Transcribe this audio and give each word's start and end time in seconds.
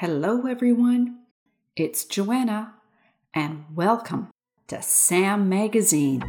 Hello, 0.00 0.44
everyone. 0.44 1.20
It's 1.74 2.04
Joanna, 2.04 2.74
and 3.32 3.64
welcome 3.74 4.28
to 4.68 4.82
Sam 4.82 5.48
Magazine. 5.48 6.22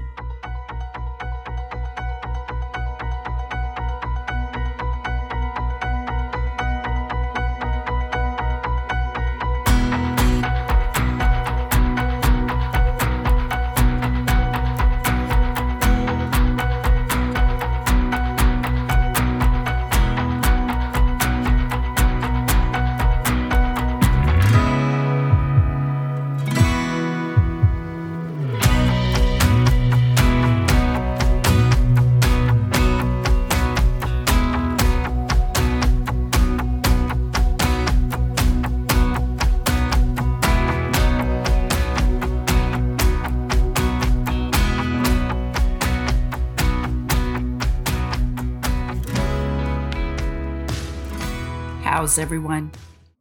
How's 51.98 52.20
everyone? 52.20 52.74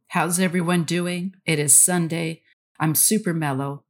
How's 0.09 0.39
everyone 0.39 0.83
doing? 0.83 1.33
It 1.47 1.57
is 1.57 1.75
Sunday. 1.75 2.43
I'm 2.79 2.93
super 2.93 3.33
mellow. 3.33 3.85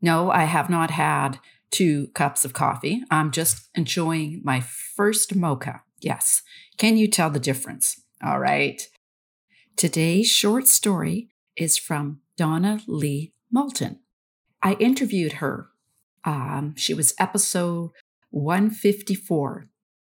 No, 0.00 0.30
I 0.30 0.44
have 0.44 0.70
not 0.70 0.92
had 0.92 1.38
two 1.70 2.06
cups 2.14 2.46
of 2.46 2.54
coffee. 2.54 3.02
I'm 3.10 3.32
just 3.32 3.68
enjoying 3.74 4.40
my 4.42 4.60
first 4.60 5.36
mocha. 5.36 5.82
Yes. 6.00 6.40
Can 6.78 6.96
you 6.96 7.06
tell 7.06 7.28
the 7.28 7.38
difference? 7.38 8.00
All 8.24 8.40
right. 8.40 8.80
Today's 9.76 10.30
short 10.30 10.66
story 10.66 11.28
is 11.54 11.76
from 11.76 12.20
Donalee 12.38 13.32
Moulton. 13.52 13.98
I 14.62 14.72
interviewed 14.80 15.34
her. 15.34 15.68
Um, 16.24 16.72
she 16.78 16.94
was 16.94 17.12
episode 17.18 17.90
154 18.30 19.68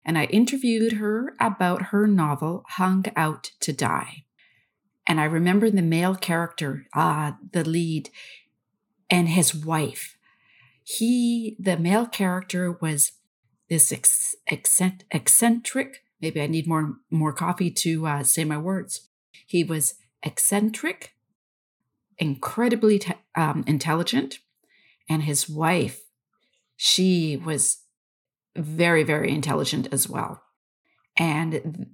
and 0.06 0.16
I 0.16 0.26
interviewed 0.26 0.92
her 0.92 1.34
about 1.40 1.86
her 1.86 2.06
novel 2.06 2.64
Hung 2.68 3.04
Out 3.16 3.50
to 3.58 3.72
Die. 3.72 4.24
And 5.06 5.20
I 5.20 5.24
remember 5.24 5.68
the 5.68 5.82
male 5.82 6.14
character, 6.14 6.86
ah, 6.94 7.36
the 7.52 7.68
lead, 7.68 8.10
and 9.10 9.28
his 9.28 9.52
wife. 9.52 10.16
He, 10.84 11.56
the 11.58 11.76
male 11.76 12.06
character, 12.06 12.78
was 12.80 13.12
this 13.68 13.90
ex- 13.90 14.36
eccentric. 14.46 16.02
Maybe 16.20 16.40
I 16.40 16.46
need 16.46 16.68
more 16.68 16.94
more 17.10 17.32
coffee 17.32 17.70
to 17.70 18.06
uh, 18.06 18.22
say 18.22 18.44
my 18.44 18.58
words. 18.58 19.08
He 19.46 19.64
was 19.64 19.94
eccentric, 20.22 21.14
incredibly 22.18 23.02
um, 23.34 23.64
intelligent, 23.66 24.38
and 25.08 25.24
his 25.24 25.48
wife, 25.48 26.02
she 26.76 27.36
was 27.36 27.78
very 28.56 29.02
very 29.02 29.30
intelligent 29.30 29.88
as 29.92 30.08
well. 30.08 30.42
And 31.18 31.86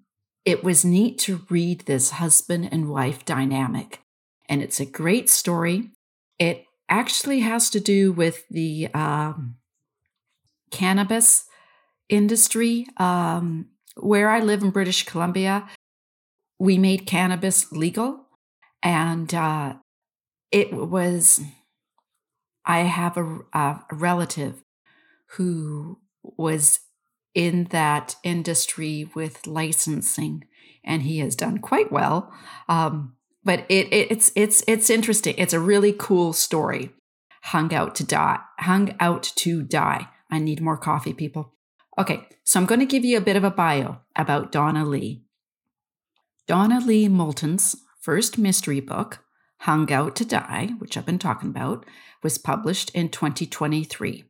it 0.45 0.65
was 0.65 0.85
neat 0.85 1.19
to 1.21 1.43
read 1.49 1.83
this 1.83 2.11
husband 2.11 2.69
and 2.73 2.91
wife 2.91 3.25
dynamic. 3.25 4.01
And 4.49 4.61
it's 4.61 4.81
a 4.81 4.87
great 4.87 5.31
story. 5.31 5.91
It 6.39 6.65
actually 6.89 7.41
has 7.41 7.71
to 7.71 7.81
do 7.81 8.13
with 8.13 8.45
the 8.51 8.89
um, 8.93 9.57
cannabis 10.71 11.45
industry. 12.09 12.87
Um, 12.97 13.69
where 13.97 14.31
I 14.31 14.41
live 14.41 14.63
in 14.63 14.71
British 14.71 15.05
Columbia, 15.05 15.69
we 16.59 16.79
made 16.79 17.07
cannabis 17.07 17.71
legal. 17.71 18.27
And 18.83 19.33
uh, 19.33 19.75
it 20.51 20.73
was, 20.73 21.41
I 22.65 22.81
have 22.81 23.17
a, 23.17 23.39
a 23.53 23.81
relative 23.93 24.65
who 25.37 25.99
was 26.23 26.81
in 27.35 27.65
that 27.71 28.17
industry 28.23 29.11
with 29.15 29.47
licensing, 29.47 30.45
and 30.85 31.03
he 31.03 31.19
has 31.19 31.35
done 31.35 31.59
quite 31.59 31.91
well. 31.91 32.33
Um, 32.69 33.17
but 33.45 33.65
it, 33.69 33.93
it, 33.93 34.11
it's 34.11 34.33
it's 34.37 34.63
it's 34.67 34.91
interesting. 34.91 35.35
It's 35.39 35.53
a 35.53 35.61
really 35.61 35.95
cool 35.97 36.33
story. 36.33 36.91
Hung 37.45 37.75
out 37.75 37.95
to 37.97 38.05
die. 38.05 38.39
Hung 38.61 38.95
out 39.01 39.23
to 39.37 39.63
die. 39.63 40.09
I 40.31 40.39
need 40.39 40.61
more 40.61 40.77
coffee, 40.79 41.13
people. 41.13 41.53
Okay, 41.99 42.27
so 42.45 42.59
I'm 42.59 42.67
going 42.67 42.81
to 42.81 42.87
give 42.87 43.05
you 43.05 43.19
a 43.19 43.23
bit 43.23 43.37
of 43.37 43.45
a 43.45 43.51
bio 43.51 43.99
about 44.17 44.53
Donalee. 44.53 45.23
Donna 46.47 46.81
Lee 46.81 47.09
Moulton's 47.09 47.77
first 48.01 48.39
mystery 48.39 48.81
book, 48.81 49.21
Hung 49.61 49.93
Out 49.93 50.17
to 50.17 50.25
Die, 50.25 50.71
which 50.79 50.97
I've 50.97 51.07
been 51.07 51.19
talking 51.19 51.51
about, 51.51 51.85
was 52.23 52.39
published 52.39 52.91
in 52.91 53.11
2023. 53.11 54.25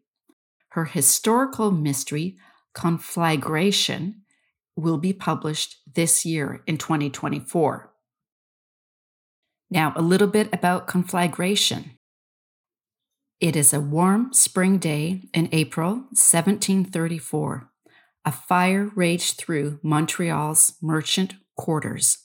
Her 0.73 0.87
historical 0.87 1.71
mystery, 1.71 2.39
Conflagration 2.73 4.23
will 4.75 4.97
be 4.97 5.13
published 5.13 5.77
this 5.95 6.25
year 6.25 6.63
in 6.67 6.79
2024. 6.79 7.93
Now, 9.71 9.93
a 9.95 10.01
little 10.01 10.29
bit 10.29 10.49
about 10.51 10.87
conflagration. 10.87 11.99
It 13.39 13.55
is 13.55 13.75
a 13.75 13.81
warm 13.81 14.33
spring 14.33 14.79
day 14.79 15.25
in 15.35 15.51
April 15.53 16.07
1734. 16.13 17.71
A 18.25 18.33
fire 18.33 18.91
raged 18.95 19.37
through 19.37 19.79
Montreal's 19.83 20.75
merchant 20.81 21.35
quarters. 21.55 22.17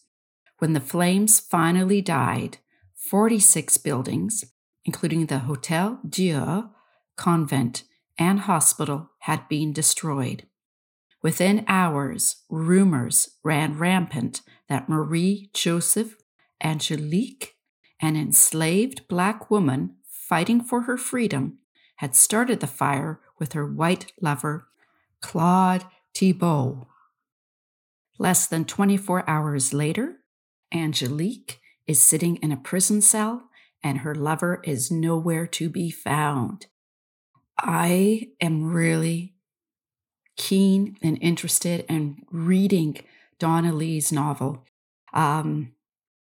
When 0.59 0.71
the 0.71 0.79
flames 0.79 1.41
finally 1.41 2.01
died, 2.01 2.59
46 2.95 3.77
buildings, 3.77 4.45
including 4.85 5.25
the 5.25 5.39
Hotel 5.39 5.99
Dieu, 6.07 6.69
convent, 7.17 7.83
and 8.17 8.41
hospital 8.41 9.11
had 9.19 9.47
been 9.47 9.73
destroyed. 9.73 10.45
Within 11.21 11.65
hours, 11.67 12.43
rumors 12.49 13.37
ran 13.43 13.77
rampant 13.77 14.41
that 14.69 14.87
Marie 14.87 15.49
Joseph 15.53 16.15
Angelique, 16.63 17.55
an 18.01 18.15
enslaved 18.15 19.07
black 19.07 19.49
woman 19.49 19.95
fighting 20.07 20.61
for 20.61 20.81
her 20.81 20.97
freedom, 20.97 21.59
had 21.97 22.15
started 22.15 22.59
the 22.59 22.67
fire 22.67 23.19
with 23.39 23.53
her 23.53 23.65
white 23.65 24.11
lover, 24.21 24.67
Claude 25.21 25.85
Thibault. 26.13 26.87
Less 28.19 28.47
than 28.47 28.65
24 28.65 29.27
hours 29.29 29.73
later, 29.73 30.17
Angelique 30.73 31.59
is 31.85 32.01
sitting 32.01 32.37
in 32.37 32.51
a 32.51 32.57
prison 32.57 33.01
cell 33.01 33.49
and 33.83 33.99
her 33.99 34.15
lover 34.15 34.59
is 34.63 34.91
nowhere 34.91 35.47
to 35.47 35.69
be 35.69 35.89
found. 35.89 36.67
I 37.59 38.29
am 38.39 38.71
really 38.71 39.33
keen 40.35 40.97
and 41.01 41.17
interested 41.21 41.85
in 41.89 42.23
reading 42.31 42.97
Donalee's 43.39 44.11
novel. 44.11 44.63
Um, 45.13 45.73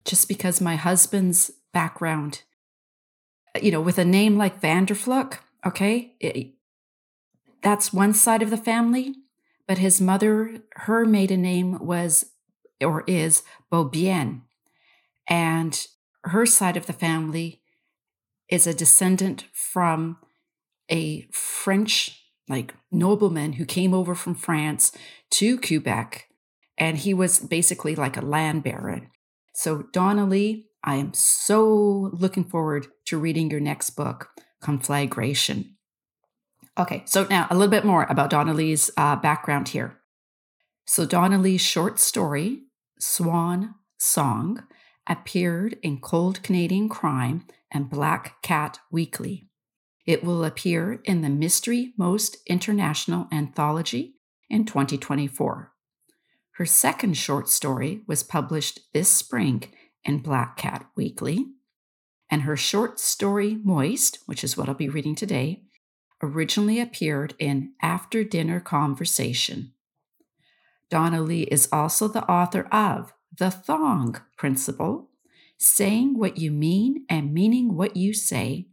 just 0.04 0.28
because 0.28 0.60
my 0.60 0.76
husband's 0.76 1.50
background, 1.72 2.42
you 3.60 3.72
know, 3.72 3.80
with 3.80 3.98
a 3.98 4.04
name 4.04 4.38
like 4.38 4.60
Vandervlug, 4.60 5.38
okay, 5.66 6.14
it, 6.20 6.54
that's 7.62 7.92
one 7.92 8.14
side 8.14 8.42
of 8.42 8.50
the 8.50 8.56
family, 8.56 9.14
but 9.66 9.78
his 9.78 10.00
mother, 10.00 10.62
her 10.76 11.04
maiden 11.04 11.42
name 11.42 11.84
was 11.84 12.26
or 12.80 13.02
is 13.06 13.42
Beaubien. 13.72 14.42
And 15.28 15.86
her 16.24 16.46
side 16.46 16.76
of 16.76 16.86
the 16.86 16.92
family 16.92 17.62
is 18.48 18.66
a 18.66 18.74
descendant 18.74 19.46
from 19.52 20.18
a 20.90 21.28
French 21.32 22.22
like 22.48 22.74
nobleman 22.92 23.54
who 23.54 23.64
came 23.64 23.92
over 23.92 24.14
from 24.14 24.34
France 24.34 24.92
to 25.30 25.58
Quebec, 25.58 26.28
and 26.78 26.98
he 26.98 27.12
was 27.12 27.40
basically 27.40 27.96
like 27.96 28.16
a 28.16 28.24
land 28.24 28.62
baron. 28.62 29.10
So, 29.52 29.84
Donalee, 29.92 30.66
I 30.84 30.96
am 30.96 31.12
so 31.14 32.10
looking 32.12 32.44
forward 32.44 32.86
to 33.06 33.18
reading 33.18 33.50
your 33.50 33.60
next 33.60 33.90
book, 33.90 34.28
Conflagration. 34.60 35.76
Okay, 36.78 37.02
so 37.06 37.26
now 37.28 37.46
a 37.50 37.54
little 37.54 37.70
bit 37.70 37.84
more 37.84 38.04
about 38.08 38.30
Donalee's 38.30 38.90
uh, 38.96 39.16
background 39.16 39.68
here. 39.68 39.98
So, 40.86 41.06
Donalee's 41.06 41.62
short 41.62 41.98
story, 41.98 42.64
Swan 43.00 43.74
Song, 43.98 44.64
appeared 45.08 45.78
in 45.82 46.00
Cold 46.00 46.42
Canadian 46.42 46.88
Crime 46.88 47.46
and 47.72 47.90
Black 47.90 48.40
Cat 48.42 48.78
Weekly. 48.92 49.48
It 50.06 50.22
will 50.22 50.44
appear 50.44 51.00
in 51.04 51.22
the 51.22 51.28
Mystery 51.28 51.92
Most 51.98 52.36
International 52.46 53.26
Anthology 53.32 54.14
in 54.48 54.64
2024. 54.64 55.72
Her 56.52 56.66
second 56.66 57.16
short 57.16 57.48
story 57.48 58.02
was 58.06 58.22
published 58.22 58.80
this 58.94 59.08
spring 59.08 59.64
in 60.04 60.18
Black 60.20 60.56
Cat 60.56 60.86
Weekly, 60.96 61.46
and 62.30 62.42
her 62.42 62.56
short 62.56 63.00
story 63.00 63.58
Moist, 63.64 64.20
which 64.26 64.44
is 64.44 64.56
what 64.56 64.68
I'll 64.68 64.74
be 64.74 64.88
reading 64.88 65.16
today, 65.16 65.64
originally 66.22 66.80
appeared 66.80 67.34
in 67.40 67.72
After 67.82 68.22
Dinner 68.22 68.60
Conversation. 68.60 69.72
Donalee 70.88 71.48
is 71.50 71.68
also 71.72 72.06
the 72.06 72.24
author 72.30 72.68
of 72.70 73.12
The 73.36 73.50
Thong 73.50 74.16
Principle, 74.38 75.10
Saying 75.58 76.16
What 76.16 76.38
You 76.38 76.52
Mean 76.52 77.04
and 77.10 77.34
Meaning 77.34 77.74
What 77.74 77.96
You 77.96 78.14
Say, 78.14 78.68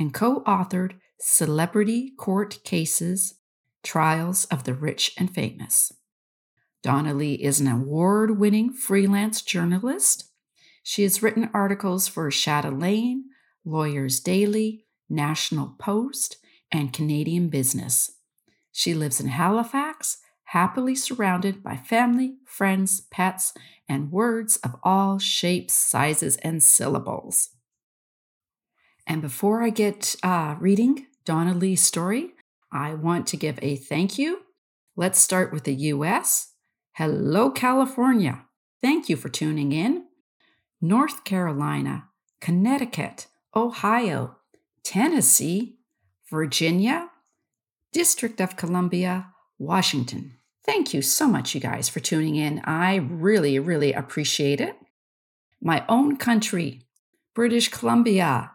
and 0.00 0.14
co 0.14 0.40
authored 0.44 0.94
Celebrity 1.20 2.12
Court 2.16 2.58
Cases 2.64 3.34
Trials 3.84 4.46
of 4.46 4.64
the 4.64 4.74
Rich 4.74 5.12
and 5.18 5.32
Famous. 5.32 5.92
Donalee 6.82 7.38
is 7.38 7.60
an 7.60 7.68
award 7.68 8.38
winning 8.38 8.72
freelance 8.72 9.42
journalist. 9.42 10.30
She 10.82 11.02
has 11.02 11.22
written 11.22 11.50
articles 11.52 12.08
for 12.08 12.30
Chatelaine, 12.30 13.24
Lawyers 13.66 14.18
Daily, 14.20 14.86
National 15.10 15.76
Post, 15.78 16.38
and 16.72 16.92
Canadian 16.92 17.48
Business. 17.48 18.12
She 18.72 18.94
lives 18.94 19.20
in 19.20 19.28
Halifax, 19.28 20.18
happily 20.44 20.94
surrounded 20.94 21.62
by 21.62 21.76
family, 21.76 22.36
friends, 22.46 23.02
pets, 23.10 23.52
and 23.86 24.10
words 24.10 24.56
of 24.58 24.76
all 24.82 25.18
shapes, 25.18 25.74
sizes, 25.74 26.38
and 26.38 26.62
syllables. 26.62 27.50
And 29.06 29.22
before 29.22 29.62
I 29.62 29.70
get 29.70 30.16
uh, 30.22 30.56
reading 30.58 31.06
Donalee's 31.24 31.80
story, 31.80 32.34
I 32.72 32.94
want 32.94 33.26
to 33.28 33.36
give 33.36 33.58
a 33.62 33.76
thank 33.76 34.18
you. 34.18 34.42
Let's 34.96 35.20
start 35.20 35.52
with 35.52 35.64
the 35.64 35.74
US. 35.74 36.52
Hello, 36.92 37.50
California. 37.50 38.44
Thank 38.82 39.08
you 39.08 39.16
for 39.16 39.28
tuning 39.28 39.72
in. 39.72 40.04
North 40.80 41.24
Carolina, 41.24 42.08
Connecticut, 42.40 43.26
Ohio, 43.54 44.36
Tennessee, 44.82 45.78
Virginia, 46.30 47.10
District 47.92 48.40
of 48.40 48.56
Columbia, 48.56 49.32
Washington. 49.58 50.36
Thank 50.64 50.94
you 50.94 51.02
so 51.02 51.26
much, 51.26 51.54
you 51.54 51.60
guys, 51.60 51.88
for 51.88 52.00
tuning 52.00 52.36
in. 52.36 52.60
I 52.64 52.96
really, 52.96 53.58
really 53.58 53.92
appreciate 53.92 54.60
it. 54.60 54.76
My 55.60 55.84
own 55.88 56.16
country, 56.16 56.82
British 57.34 57.68
Columbia. 57.68 58.52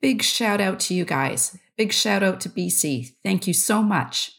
Big 0.00 0.22
shout 0.22 0.60
out 0.60 0.80
to 0.80 0.94
you 0.94 1.04
guys. 1.04 1.58
Big 1.76 1.92
shout 1.92 2.22
out 2.22 2.40
to 2.40 2.48
BC. 2.48 3.14
Thank 3.22 3.46
you 3.46 3.54
so 3.54 3.82
much. 3.82 4.32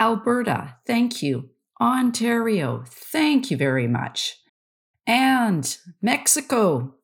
Alberta, 0.00 0.76
thank 0.86 1.22
you. 1.22 1.50
Ontario, 1.80 2.84
thank 2.86 3.50
you 3.50 3.56
very 3.56 3.86
much. 3.86 4.38
And 5.06 5.76
Mexico. 6.00 6.94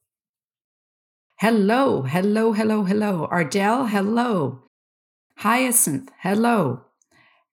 Hello, 1.39 2.03
hello, 2.03 2.53
hello, 2.53 2.85
hello. 2.85 3.29
Ardell, 3.31 3.87
hello. 3.87 4.65
Hyacinth, 5.39 6.11
hello. 6.21 6.85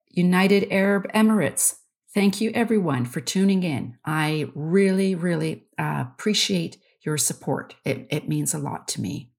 United 0.09 0.67
Arab 0.71 1.07
Emirates, 1.13 1.75
thank 2.13 2.41
you 2.41 2.51
everyone 2.53 3.05
for 3.05 3.21
tuning 3.21 3.63
in. 3.63 3.97
I 4.05 4.49
really, 4.55 5.15
really 5.15 5.67
uh, 5.77 6.05
appreciate 6.07 6.77
your 7.01 7.17
support. 7.17 7.75
It, 7.85 8.07
it 8.09 8.27
means 8.27 8.53
a 8.53 8.59
lot 8.59 8.87
to 8.89 9.01
me. 9.01 9.31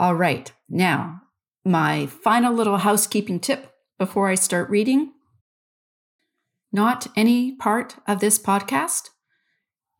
All 0.00 0.14
right, 0.14 0.52
now, 0.68 1.22
my 1.64 2.06
final 2.06 2.54
little 2.54 2.76
housekeeping 2.76 3.40
tip 3.40 3.72
before 3.98 4.28
I 4.28 4.36
start 4.36 4.70
reading. 4.70 5.12
Not 6.70 7.08
any 7.16 7.56
part 7.56 7.96
of 8.06 8.20
this 8.20 8.38
podcast 8.38 9.08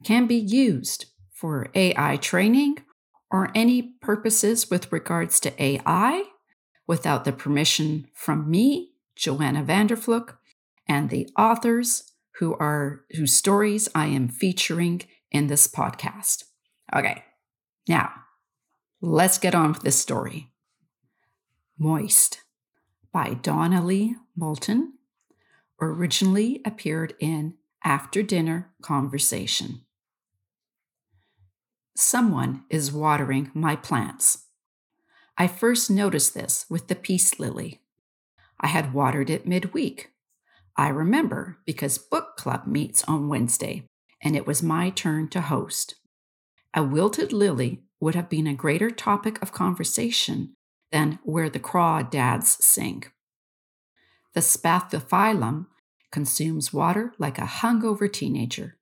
can 0.04 0.28
be 0.28 0.36
used 0.36 1.06
for 1.32 1.68
AI 1.74 2.16
training 2.18 2.76
or 3.28 3.50
any 3.56 3.94
purposes 4.00 4.70
with 4.70 4.92
regards 4.92 5.40
to 5.40 5.62
AI 5.62 6.22
without 6.86 7.24
the 7.24 7.32
permission 7.32 8.06
from 8.14 8.48
me, 8.48 8.92
Joanna 9.16 9.64
Vandervlug, 9.64 10.36
and 10.86 11.10
the 11.10 11.28
authors 11.36 12.12
who 12.38 12.54
are 12.54 13.04
whose 13.16 13.34
stories 13.34 13.88
I 13.96 14.06
am 14.06 14.28
featuring 14.28 15.02
in 15.32 15.48
this 15.48 15.66
podcast. 15.66 16.44
Okay. 16.94 17.24
Now, 17.88 18.12
let's 19.00 19.38
get 19.38 19.54
on 19.54 19.72
with 19.72 19.82
this 19.82 20.00
story. 20.00 20.50
Moist 21.78 22.42
by 23.12 23.30
Donalee 23.34 24.14
Moulton 24.36 24.94
originally 25.80 26.60
appeared 26.64 27.14
in 27.20 27.54
After 27.84 28.22
Dinner 28.22 28.72
Conversation. 28.82 29.82
Someone 31.96 32.64
is 32.70 32.92
watering 32.92 33.50
my 33.54 33.76
plants. 33.76 34.46
I 35.36 35.46
first 35.46 35.90
noticed 35.90 36.34
this 36.34 36.66
with 36.68 36.88
the 36.88 36.96
peace 36.96 37.38
lily. 37.38 37.80
I 38.60 38.66
had 38.66 38.92
watered 38.92 39.30
it 39.30 39.46
midweek. 39.46 40.10
I 40.76 40.88
remember 40.88 41.58
because 41.64 41.98
book 41.98 42.36
club 42.36 42.66
meets 42.66 43.04
on 43.04 43.28
Wednesday, 43.28 43.86
and 44.20 44.36
it 44.36 44.46
was 44.46 44.62
my 44.62 44.90
turn 44.90 45.28
to 45.28 45.40
host. 45.40 45.94
A 46.74 46.82
wilted 46.82 47.32
lily 47.32 47.82
would 48.00 48.14
have 48.14 48.28
been 48.28 48.46
a 48.46 48.54
greater 48.54 48.90
topic 48.90 49.40
of 49.42 49.52
conversation 49.52 50.54
than 50.92 51.18
where 51.22 51.50
the 51.50 51.58
crawdads 51.58 52.62
sing. 52.62 53.04
The 54.34 54.40
spathiphyllum 54.40 55.66
consumes 56.10 56.72
water 56.72 57.12
like 57.18 57.38
a 57.38 57.42
hungover 57.42 58.10
teenager. 58.12 58.76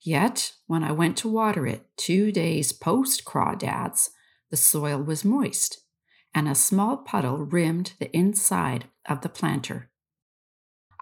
Yet, 0.00 0.54
when 0.66 0.82
I 0.82 0.92
went 0.92 1.16
to 1.18 1.28
water 1.28 1.66
it 1.66 1.86
two 1.96 2.32
days 2.32 2.72
post 2.72 3.24
crawdads, 3.24 4.10
the 4.50 4.56
soil 4.56 5.00
was 5.00 5.24
moist, 5.24 5.80
and 6.34 6.48
a 6.48 6.54
small 6.54 6.96
puddle 6.96 7.38
rimmed 7.38 7.92
the 7.98 8.14
inside 8.14 8.86
of 9.08 9.20
the 9.20 9.28
planter. 9.28 9.90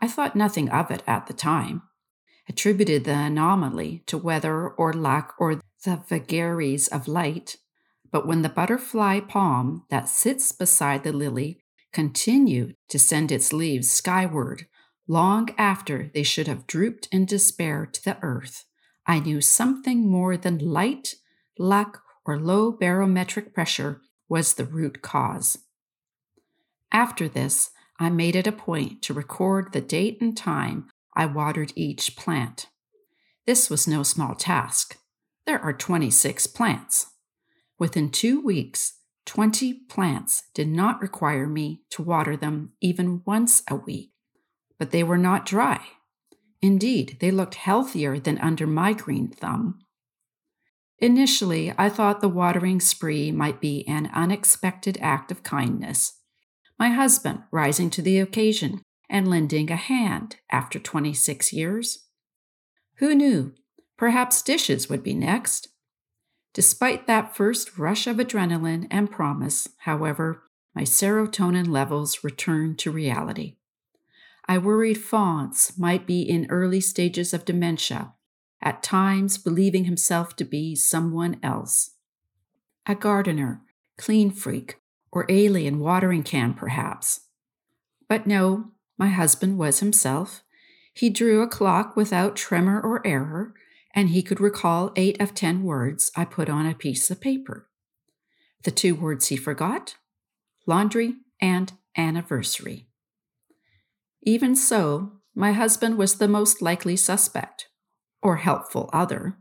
I 0.00 0.08
thought 0.08 0.36
nothing 0.36 0.68
of 0.68 0.90
it 0.90 1.02
at 1.06 1.26
the 1.26 1.32
time, 1.32 1.82
attributed 2.50 3.04
the 3.04 3.14
anomaly 3.16 4.02
to 4.06 4.18
weather 4.18 4.68
or 4.70 4.92
lack 4.92 5.32
or 5.38 5.60
the 5.84 6.02
vagaries 6.08 6.88
of 6.88 7.06
light, 7.06 7.56
but 8.10 8.26
when 8.26 8.42
the 8.42 8.48
butterfly 8.48 9.20
palm 9.20 9.84
that 9.88 10.08
sits 10.08 10.50
beside 10.50 11.04
the 11.04 11.12
lily 11.12 11.62
continued 11.92 12.74
to 12.88 12.98
send 12.98 13.30
its 13.30 13.52
leaves 13.52 13.88
skyward 13.88 14.66
long 15.06 15.48
after 15.56 16.10
they 16.12 16.24
should 16.24 16.48
have 16.48 16.66
drooped 16.66 17.06
in 17.12 17.24
despair 17.24 17.86
to 17.86 18.02
the 18.02 18.18
earth, 18.20 18.64
I 19.06 19.20
knew 19.20 19.40
something 19.40 20.10
more 20.10 20.36
than 20.36 20.58
light, 20.58 21.14
luck, 21.56 22.02
or 22.26 22.36
low 22.36 22.72
barometric 22.72 23.54
pressure 23.54 24.00
was 24.28 24.54
the 24.54 24.64
root 24.64 25.02
cause. 25.02 25.56
After 26.90 27.28
this, 27.28 27.70
I 28.00 28.10
made 28.10 28.34
it 28.34 28.48
a 28.48 28.52
point 28.52 29.02
to 29.02 29.14
record 29.14 29.72
the 29.72 29.80
date 29.80 30.18
and 30.20 30.36
time 30.36 30.89
I 31.14 31.26
watered 31.26 31.72
each 31.76 32.16
plant. 32.16 32.68
This 33.46 33.68
was 33.68 33.88
no 33.88 34.02
small 34.02 34.34
task. 34.34 34.98
There 35.46 35.60
are 35.60 35.72
26 35.72 36.46
plants. 36.48 37.06
Within 37.78 38.10
two 38.10 38.40
weeks, 38.40 38.98
20 39.26 39.74
plants 39.88 40.44
did 40.54 40.68
not 40.68 41.00
require 41.00 41.46
me 41.46 41.82
to 41.90 42.02
water 42.02 42.36
them 42.36 42.72
even 42.80 43.22
once 43.24 43.62
a 43.68 43.74
week, 43.74 44.12
but 44.78 44.90
they 44.90 45.02
were 45.02 45.18
not 45.18 45.46
dry. 45.46 45.80
Indeed, 46.62 47.16
they 47.20 47.30
looked 47.30 47.54
healthier 47.54 48.18
than 48.18 48.38
under 48.38 48.66
my 48.66 48.92
green 48.92 49.28
thumb. 49.28 49.80
Initially, 50.98 51.72
I 51.78 51.88
thought 51.88 52.20
the 52.20 52.28
watering 52.28 52.80
spree 52.80 53.32
might 53.32 53.60
be 53.60 53.86
an 53.88 54.10
unexpected 54.12 54.98
act 55.00 55.30
of 55.30 55.42
kindness. 55.42 56.18
My 56.78 56.90
husband 56.90 57.44
rising 57.50 57.88
to 57.90 58.02
the 58.02 58.18
occasion 58.18 58.82
and 59.10 59.28
lending 59.28 59.70
a 59.70 59.76
hand 59.76 60.36
after 60.50 60.78
26 60.78 61.52
years. 61.52 62.06
Who 62.96 63.14
knew? 63.14 63.52
Perhaps 63.98 64.42
dishes 64.42 64.88
would 64.88 65.02
be 65.02 65.14
next. 65.14 65.68
Despite 66.54 67.06
that 67.06 67.36
first 67.36 67.76
rush 67.76 68.06
of 68.06 68.16
adrenaline 68.16 68.86
and 68.90 69.10
promise, 69.10 69.68
however, 69.80 70.44
my 70.74 70.82
serotonin 70.82 71.68
levels 71.68 72.24
returned 72.24 72.78
to 72.78 72.90
reality. 72.90 73.56
I 74.48 74.58
worried 74.58 74.96
Fonz 74.96 75.78
might 75.78 76.06
be 76.06 76.22
in 76.22 76.46
early 76.48 76.80
stages 76.80 77.34
of 77.34 77.44
dementia, 77.44 78.14
at 78.62 78.82
times 78.82 79.38
believing 79.38 79.84
himself 79.84 80.36
to 80.36 80.44
be 80.44 80.74
someone 80.74 81.38
else. 81.42 81.92
A 82.86 82.94
gardener, 82.94 83.62
clean 83.96 84.30
freak, 84.30 84.80
or 85.12 85.26
alien 85.28 85.78
watering 85.78 86.22
can, 86.22 86.54
perhaps. 86.54 87.20
But 88.08 88.26
no, 88.26 88.72
my 89.00 89.08
husband 89.08 89.56
was 89.56 89.80
himself. 89.80 90.42
He 90.92 91.08
drew 91.08 91.40
a 91.40 91.48
clock 91.48 91.96
without 91.96 92.36
tremor 92.36 92.78
or 92.78 93.04
error, 93.06 93.54
and 93.94 94.10
he 94.10 94.22
could 94.22 94.40
recall 94.40 94.92
eight 94.94 95.18
of 95.18 95.34
ten 95.34 95.62
words 95.62 96.12
I 96.14 96.26
put 96.26 96.50
on 96.50 96.66
a 96.66 96.74
piece 96.74 97.10
of 97.10 97.18
paper. 97.18 97.70
The 98.64 98.70
two 98.70 98.94
words 98.94 99.28
he 99.28 99.38
forgot 99.38 99.96
laundry 100.66 101.14
and 101.40 101.72
anniversary. 101.96 102.88
Even 104.22 104.54
so, 104.54 105.12
my 105.34 105.52
husband 105.52 105.96
was 105.96 106.16
the 106.16 106.28
most 106.28 106.60
likely 106.60 106.94
suspect, 106.94 107.68
or 108.22 108.36
helpful 108.36 108.90
other. 108.92 109.38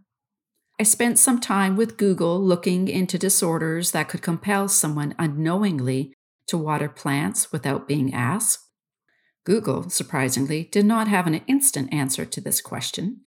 I 0.80 0.84
spent 0.84 1.20
some 1.20 1.42
time 1.42 1.76
with 1.76 1.98
Google 1.98 2.42
looking 2.42 2.88
into 2.88 3.18
disorders 3.18 3.92
that 3.92 4.08
could 4.08 4.22
compel 4.22 4.70
someone 4.70 5.16
unknowingly 5.20 6.14
to 6.48 6.58
water 6.58 6.88
plants 6.88 7.52
without 7.52 7.90
being 7.90 8.14
asked. 8.14 8.69
Google, 9.50 9.90
surprisingly, 9.90 10.66
did 10.66 10.86
not 10.86 11.08
have 11.08 11.26
an 11.26 11.42
instant 11.48 11.92
answer 11.92 12.24
to 12.24 12.40
this 12.40 12.62
question, 12.62 13.22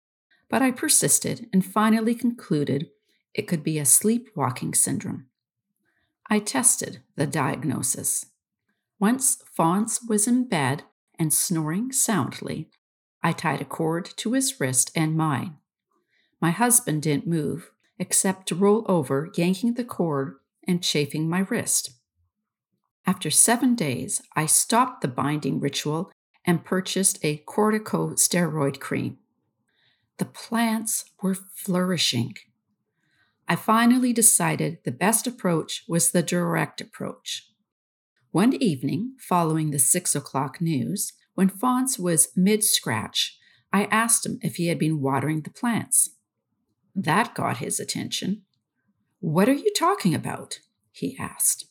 but 0.49 0.61
I 0.61 0.69
persisted 0.69 1.49
and 1.51 1.65
finally 1.65 2.13
concluded 2.13 2.91
it 3.33 3.47
could 3.47 3.63
be 3.63 3.79
a 3.79 3.85
sleepwalking 3.85 4.75
syndrome. 4.75 5.25
I 6.29 6.37
tested 6.37 6.99
the 7.15 7.25
diagnosis. 7.25 8.27
Once 8.99 9.41
Fonz 9.57 10.07
was 10.07 10.27
in 10.27 10.47
bed 10.47 10.83
and 11.17 11.33
snoring 11.33 11.91
soundly, 11.91 12.69
I 13.23 13.31
tied 13.31 13.61
a 13.61 13.65
cord 13.65 14.07
to 14.17 14.33
his 14.33 14.59
wrist 14.59 14.91
and 14.95 15.17
mine. 15.17 15.57
My 16.39 16.51
husband 16.51 17.01
didn't 17.01 17.25
move, 17.25 17.71
except 17.97 18.47
to 18.49 18.55
roll 18.55 18.85
over, 18.87 19.31
yanking 19.35 19.73
the 19.73 19.83
cord 19.83 20.35
and 20.67 20.83
chafing 20.83 21.27
my 21.27 21.39
wrist. 21.39 21.93
After 23.05 23.31
seven 23.31 23.75
days, 23.75 24.21
I 24.35 24.45
stopped 24.45 25.01
the 25.01 25.07
binding 25.07 25.59
ritual 25.59 26.11
and 26.45 26.65
purchased 26.65 27.19
a 27.23 27.43
corticosteroid 27.47 28.79
cream. 28.79 29.17
The 30.17 30.25
plants 30.25 31.05
were 31.21 31.35
flourishing. 31.35 32.35
I 33.47 33.55
finally 33.55 34.13
decided 34.13 34.79
the 34.83 34.91
best 34.91 35.27
approach 35.27 35.83
was 35.87 36.11
the 36.11 36.23
direct 36.23 36.79
approach. 36.79 37.49
One 38.31 38.53
evening, 38.53 39.15
following 39.19 39.71
the 39.71 39.79
six 39.79 40.15
o'clock 40.15 40.61
news, 40.61 41.13
when 41.33 41.49
Fonz 41.49 41.99
was 41.99 42.29
mid 42.35 42.63
scratch, 42.63 43.37
I 43.73 43.85
asked 43.85 44.25
him 44.25 44.39
if 44.41 44.55
he 44.55 44.67
had 44.67 44.79
been 44.79 45.01
watering 45.01 45.41
the 45.41 45.49
plants. 45.49 46.11
That 46.95 47.33
got 47.33 47.57
his 47.57 47.79
attention. 47.79 48.43
What 49.19 49.49
are 49.49 49.53
you 49.53 49.71
talking 49.75 50.13
about? 50.13 50.59
he 50.91 51.17
asked. 51.19 51.65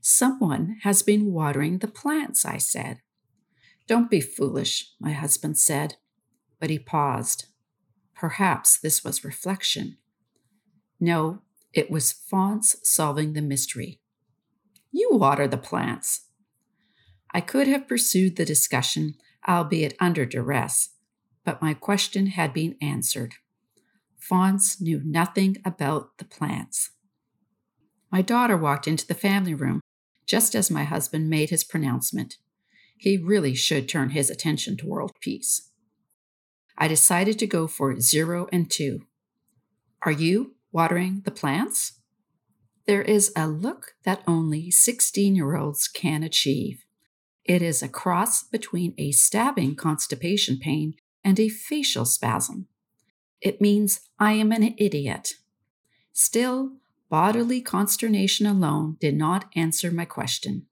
Someone 0.00 0.78
has 0.82 1.02
been 1.02 1.32
watering 1.32 1.78
the 1.78 1.88
plants, 1.88 2.44
I 2.44 2.56
said. 2.56 3.00
Don't 3.86 4.10
be 4.10 4.20
foolish, 4.20 4.92
my 4.98 5.12
husband 5.12 5.58
said. 5.58 5.96
But 6.58 6.70
he 6.70 6.78
paused. 6.78 7.46
Perhaps 8.14 8.78
this 8.78 9.04
was 9.04 9.24
reflection. 9.24 9.98
No, 10.98 11.40
it 11.72 11.90
was 11.90 12.12
Fonz 12.12 12.76
solving 12.82 13.32
the 13.32 13.42
mystery. 13.42 14.00
You 14.92 15.10
water 15.12 15.46
the 15.46 15.56
plants. 15.56 16.26
I 17.32 17.40
could 17.40 17.68
have 17.68 17.88
pursued 17.88 18.36
the 18.36 18.44
discussion, 18.44 19.14
albeit 19.48 19.94
under 20.00 20.26
duress, 20.26 20.90
but 21.44 21.62
my 21.62 21.74
question 21.74 22.26
had 22.26 22.52
been 22.52 22.76
answered. 22.82 23.34
Fonz 24.20 24.80
knew 24.80 25.00
nothing 25.04 25.56
about 25.64 26.18
the 26.18 26.24
plants. 26.24 26.90
My 28.10 28.22
daughter 28.22 28.56
walked 28.56 28.88
into 28.88 29.06
the 29.06 29.14
family 29.14 29.54
room 29.54 29.79
just 30.30 30.54
as 30.54 30.70
my 30.70 30.84
husband 30.84 31.28
made 31.28 31.50
his 31.50 31.64
pronouncement. 31.64 32.36
He 32.96 33.16
really 33.16 33.52
should 33.52 33.88
turn 33.88 34.10
his 34.10 34.30
attention 34.30 34.76
to 34.76 34.86
world 34.86 35.10
peace. 35.20 35.72
I 36.78 36.86
decided 36.86 37.36
to 37.40 37.48
go 37.48 37.66
for 37.66 37.98
zero 37.98 38.46
and 38.52 38.70
two. 38.70 39.06
Are 40.02 40.12
you 40.12 40.54
watering 40.70 41.22
the 41.24 41.32
plants? 41.32 41.94
There 42.86 43.02
is 43.02 43.32
a 43.34 43.48
look 43.48 43.94
that 44.04 44.22
only 44.24 44.70
16 44.70 45.34
year 45.34 45.56
olds 45.56 45.88
can 45.88 46.22
achieve. 46.22 46.84
It 47.44 47.60
is 47.60 47.82
a 47.82 47.88
cross 47.88 48.44
between 48.44 48.94
a 48.98 49.10
stabbing 49.10 49.74
constipation 49.74 50.58
pain 50.60 50.94
and 51.24 51.40
a 51.40 51.48
facial 51.48 52.04
spasm. 52.04 52.68
It 53.40 53.60
means 53.60 54.02
I 54.20 54.34
am 54.34 54.52
an 54.52 54.76
idiot. 54.78 55.34
Still, 56.12 56.74
bodily 57.10 57.60
consternation 57.60 58.46
alone 58.46 58.96
did 59.00 59.16
not 59.16 59.50
answer 59.54 59.90
my 59.90 60.04
question. 60.04 60.66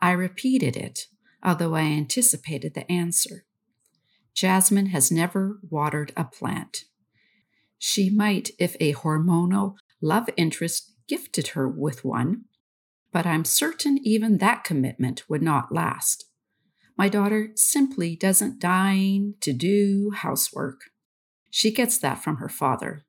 I 0.00 0.12
repeated 0.12 0.76
it, 0.76 1.06
although 1.42 1.74
I 1.74 1.82
anticipated 1.82 2.74
the 2.74 2.90
answer. 2.90 3.44
Jasmine 4.32 4.86
has 4.86 5.10
never 5.10 5.58
watered 5.68 6.12
a 6.16 6.24
plant. 6.24 6.84
She 7.78 8.08
might 8.10 8.50
if 8.58 8.76
a 8.78 8.94
hormonal 8.94 9.74
love 10.00 10.28
interest 10.36 10.92
gifted 11.08 11.48
her 11.48 11.68
with 11.68 12.04
one, 12.04 12.44
but 13.12 13.26
I'm 13.26 13.44
certain 13.44 13.98
even 14.02 14.38
that 14.38 14.64
commitment 14.64 15.28
would 15.28 15.42
not 15.42 15.72
last. 15.72 16.26
My 16.98 17.08
daughter 17.08 17.50
simply 17.54 18.16
doesn't 18.16 18.58
deign 18.58 19.34
to 19.40 19.52
do 19.52 20.12
housework. 20.14 20.80
She 21.50 21.70
gets 21.70 21.98
that 21.98 22.22
from 22.22 22.36
her 22.36 22.48
father. 22.48 23.04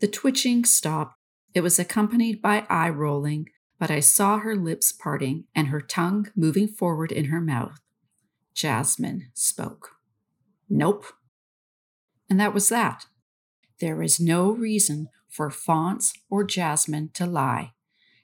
The 0.00 0.08
twitching 0.08 0.64
stopped. 0.64 1.17
It 1.54 1.60
was 1.60 1.78
accompanied 1.78 2.42
by 2.42 2.66
eye 2.68 2.90
rolling, 2.90 3.48
but 3.78 3.90
I 3.90 4.00
saw 4.00 4.38
her 4.38 4.54
lips 4.54 4.92
parting 4.92 5.44
and 5.54 5.68
her 5.68 5.80
tongue 5.80 6.30
moving 6.36 6.68
forward 6.68 7.12
in 7.12 7.26
her 7.26 7.40
mouth. 7.40 7.80
Jasmine 8.54 9.30
spoke. 9.34 9.96
Nope. 10.68 11.06
And 12.28 12.38
that 12.38 12.52
was 12.52 12.68
that. 12.68 13.06
There 13.80 14.02
is 14.02 14.18
no 14.20 14.50
reason 14.50 15.08
for 15.28 15.50
Fonz 15.50 16.12
or 16.28 16.44
Jasmine 16.44 17.10
to 17.14 17.26
lie, 17.26 17.72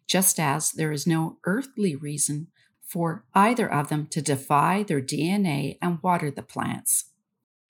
just 0.07 0.41
as 0.41 0.73
there 0.73 0.93
is 0.93 1.07
no 1.07 1.39
earthly 1.45 1.95
reason 1.95 2.49
for 2.83 3.25
either 3.35 3.73
of 3.73 3.89
them 3.89 4.07
to 4.09 4.21
defy 4.21 4.83
their 4.83 5.01
DNA 5.01 5.79
and 5.81 6.03
water 6.03 6.31
the 6.31 6.43
plants. 6.43 7.07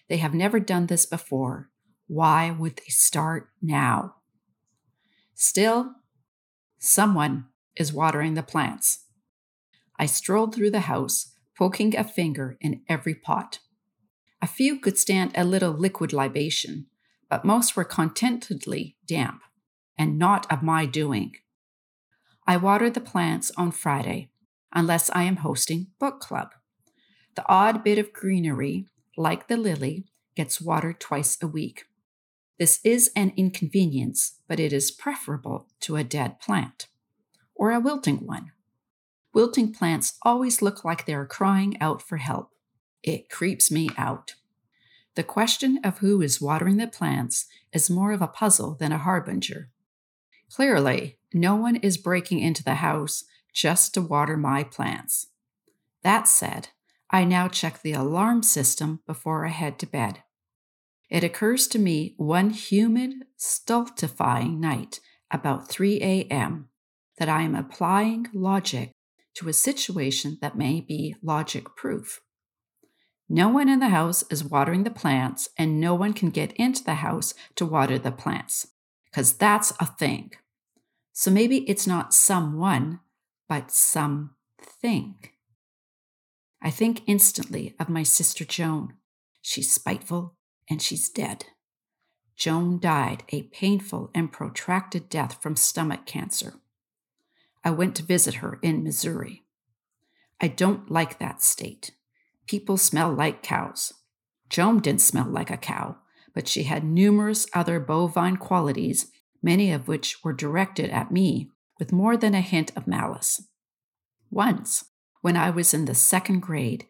They 0.08 0.16
have 0.18 0.34
never 0.34 0.60
done 0.60 0.86
this 0.86 1.06
before. 1.06 1.70
Why 2.06 2.50
would 2.50 2.76
they 2.76 2.90
start 2.90 3.48
now? 3.62 4.16
Still, 5.34 5.96
someone 6.78 7.46
is 7.76 7.92
watering 7.92 8.34
the 8.34 8.42
plants. 8.42 9.04
I 9.98 10.06
strolled 10.06 10.54
through 10.54 10.70
the 10.70 10.80
house, 10.80 11.34
poking 11.56 11.96
a 11.96 12.04
finger 12.04 12.56
in 12.60 12.82
every 12.88 13.14
pot. 13.14 13.60
A 14.42 14.46
few 14.46 14.78
could 14.78 14.98
stand 14.98 15.32
a 15.34 15.44
little 15.44 15.72
liquid 15.72 16.12
libation, 16.12 16.86
but 17.28 17.44
most 17.44 17.76
were 17.76 17.84
contentedly 17.84 18.96
damp, 19.06 19.42
and 19.96 20.18
not 20.18 20.50
of 20.52 20.62
my 20.62 20.86
doing. 20.86 21.32
I 22.46 22.56
water 22.56 22.90
the 22.90 23.00
plants 23.00 23.50
on 23.56 23.70
Friday, 23.70 24.30
unless 24.72 25.10
I 25.10 25.22
am 25.22 25.36
hosting 25.36 25.88
book 25.98 26.20
club. 26.20 26.50
The 27.34 27.44
odd 27.48 27.82
bit 27.82 27.98
of 27.98 28.12
greenery 28.12 28.86
like 29.16 29.48
the 29.48 29.56
lily, 29.56 30.06
gets 30.34 30.60
watered 30.60 31.00
twice 31.00 31.38
a 31.40 31.46
week. 31.46 31.84
This 32.58 32.80
is 32.84 33.10
an 33.16 33.32
inconvenience, 33.36 34.38
but 34.46 34.60
it 34.60 34.72
is 34.72 34.90
preferable 34.90 35.66
to 35.80 35.96
a 35.96 36.04
dead 36.04 36.40
plant 36.40 36.88
or 37.54 37.72
a 37.72 37.80
wilting 37.80 38.26
one. 38.26 38.52
Wilting 39.32 39.72
plants 39.72 40.18
always 40.22 40.62
look 40.62 40.84
like 40.84 41.06
they 41.06 41.14
are 41.14 41.26
crying 41.26 41.80
out 41.80 42.00
for 42.00 42.18
help. 42.18 42.50
It 43.02 43.28
creeps 43.28 43.70
me 43.70 43.90
out. 43.98 44.34
The 45.14 45.22
question 45.22 45.78
of 45.84 45.98
who 45.98 46.22
is 46.22 46.40
watering 46.40 46.76
the 46.76 46.86
plants 46.86 47.46
is 47.72 47.90
more 47.90 48.12
of 48.12 48.22
a 48.22 48.28
puzzle 48.28 48.74
than 48.74 48.92
a 48.92 48.98
harbinger. 48.98 49.70
Clearly, 50.50 51.18
no 51.32 51.54
one 51.54 51.76
is 51.76 51.96
breaking 51.96 52.40
into 52.40 52.64
the 52.64 52.76
house 52.76 53.24
just 53.52 53.94
to 53.94 54.02
water 54.02 54.36
my 54.36 54.64
plants. 54.64 55.28
That 56.02 56.28
said, 56.28 56.68
I 57.10 57.24
now 57.24 57.46
check 57.46 57.82
the 57.82 57.92
alarm 57.92 58.42
system 58.42 59.00
before 59.06 59.46
I 59.46 59.50
head 59.50 59.78
to 59.80 59.86
bed. 59.86 60.23
It 61.10 61.24
occurs 61.24 61.66
to 61.68 61.78
me 61.78 62.14
one 62.16 62.50
humid, 62.50 63.14
stultifying 63.36 64.60
night 64.60 65.00
about 65.30 65.68
3 65.68 66.00
a.m. 66.02 66.68
that 67.18 67.28
I 67.28 67.42
am 67.42 67.54
applying 67.54 68.26
logic 68.32 68.92
to 69.34 69.48
a 69.48 69.52
situation 69.52 70.38
that 70.40 70.56
may 70.56 70.80
be 70.80 71.16
logic 71.22 71.76
proof. 71.76 72.20
No 73.28 73.48
one 73.48 73.68
in 73.68 73.80
the 73.80 73.88
house 73.88 74.22
is 74.30 74.44
watering 74.44 74.84
the 74.84 74.90
plants, 74.90 75.48
and 75.58 75.80
no 75.80 75.94
one 75.94 76.12
can 76.12 76.30
get 76.30 76.52
into 76.52 76.84
the 76.84 76.94
house 76.94 77.34
to 77.56 77.66
water 77.66 77.98
the 77.98 78.12
plants, 78.12 78.68
because 79.06 79.32
that's 79.32 79.72
a 79.80 79.86
thing. 79.86 80.32
So 81.12 81.30
maybe 81.30 81.58
it's 81.68 81.86
not 81.86 82.12
someone, 82.14 83.00
but 83.48 83.70
something. 83.70 85.16
I 86.62 86.70
think 86.70 87.02
instantly 87.06 87.74
of 87.78 87.88
my 87.88 88.02
sister 88.02 88.44
Joan. 88.44 88.94
She's 89.42 89.72
spiteful 89.72 90.36
and 90.68 90.80
she's 90.80 91.08
dead. 91.08 91.46
Joan 92.36 92.80
died 92.80 93.22
a 93.28 93.42
painful 93.42 94.10
and 94.14 94.32
protracted 94.32 95.08
death 95.08 95.40
from 95.40 95.56
stomach 95.56 96.04
cancer. 96.06 96.54
I 97.64 97.70
went 97.70 97.94
to 97.96 98.02
visit 98.02 98.36
her 98.36 98.58
in 98.62 98.82
Missouri. 98.82 99.44
I 100.40 100.48
don't 100.48 100.90
like 100.90 101.18
that 101.18 101.42
state. 101.42 101.92
People 102.46 102.76
smell 102.76 103.12
like 103.12 103.42
cows. 103.42 103.92
Joan 104.50 104.80
didn't 104.80 105.00
smell 105.00 105.26
like 105.26 105.50
a 105.50 105.56
cow, 105.56 105.96
but 106.34 106.48
she 106.48 106.64
had 106.64 106.84
numerous 106.84 107.46
other 107.54 107.80
bovine 107.80 108.36
qualities, 108.36 109.10
many 109.42 109.72
of 109.72 109.88
which 109.88 110.22
were 110.22 110.32
directed 110.32 110.90
at 110.90 111.10
me 111.10 111.50
with 111.78 111.92
more 111.92 112.16
than 112.16 112.34
a 112.34 112.40
hint 112.40 112.72
of 112.76 112.86
malice. 112.86 113.42
Once, 114.30 114.86
when 115.22 115.36
I 115.36 115.50
was 115.50 115.72
in 115.72 115.86
the 115.86 115.94
second 115.94 116.40
grade, 116.40 116.86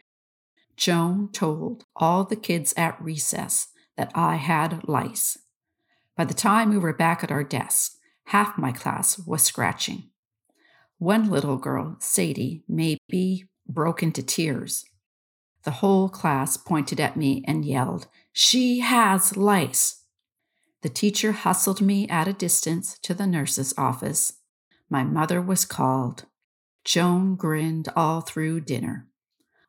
Joan 0.77 1.29
told 1.33 1.85
all 1.97 2.25
the 2.25 2.37
kids 2.37 2.75
at 2.77 3.01
recess 3.01 3.69
that 3.97 4.11
I 4.15 4.37
had 4.37 4.89
lice. 4.89 5.39
By 6.17 6.25
the 6.25 6.35
time 6.35 6.71
we 6.71 6.79
were 6.79 6.93
back 6.93 7.23
at 7.25 7.31
our 7.31 7.45
desks, 7.45 7.97
half 8.27 8.59
my 8.59 8.73
class 8.73 9.19
was 9.19 9.43
scratching. 9.43 10.11
One 10.99 11.29
little 11.29 11.57
girl, 11.57 11.97
Sadie, 12.01 12.63
maybe 12.69 13.49
broke 13.69 14.03
into 14.03 14.23
tears. 14.23 14.85
The 15.65 15.73
whole 15.73 16.09
class 16.09 16.57
pointed 16.57 17.01
at 17.01 17.17
me 17.17 17.43
and 17.47 17.65
yelled, 17.65 18.07
She 18.33 18.81
has 18.81 19.37
lice! 19.37 20.03
The 20.83 20.89
teacher 20.91 21.33
hustled 21.33 21.81
me 21.81 22.07
at 22.09 22.29
a 22.29 22.33
distance 22.33 22.99
to 23.03 23.15
the 23.15 23.27
nurse's 23.27 23.73
office. 23.79 24.35
My 24.91 25.03
mother 25.03 25.41
was 25.41 25.65
called. 25.65 26.27
Joan 26.85 27.37
grinned 27.37 27.89
all 27.97 28.21
through 28.21 28.61
dinner. 28.61 29.09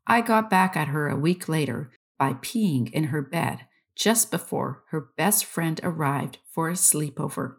I 0.08 0.22
got 0.22 0.50
back 0.50 0.76
at 0.78 0.90
her 0.90 1.08
a 1.08 1.16
week 1.16 1.50
later 1.50 1.92
by 2.18 2.34
peeing 2.34 2.92
in 2.92 3.06
her 3.06 3.22
bed 3.22 3.68
just 3.96 4.30
before 4.30 4.84
her 4.90 5.10
best 5.18 5.46
friend 5.46 5.80
arrived 5.84 6.38
for 6.52 6.70
a 6.70 6.74
sleepover. 6.74 7.56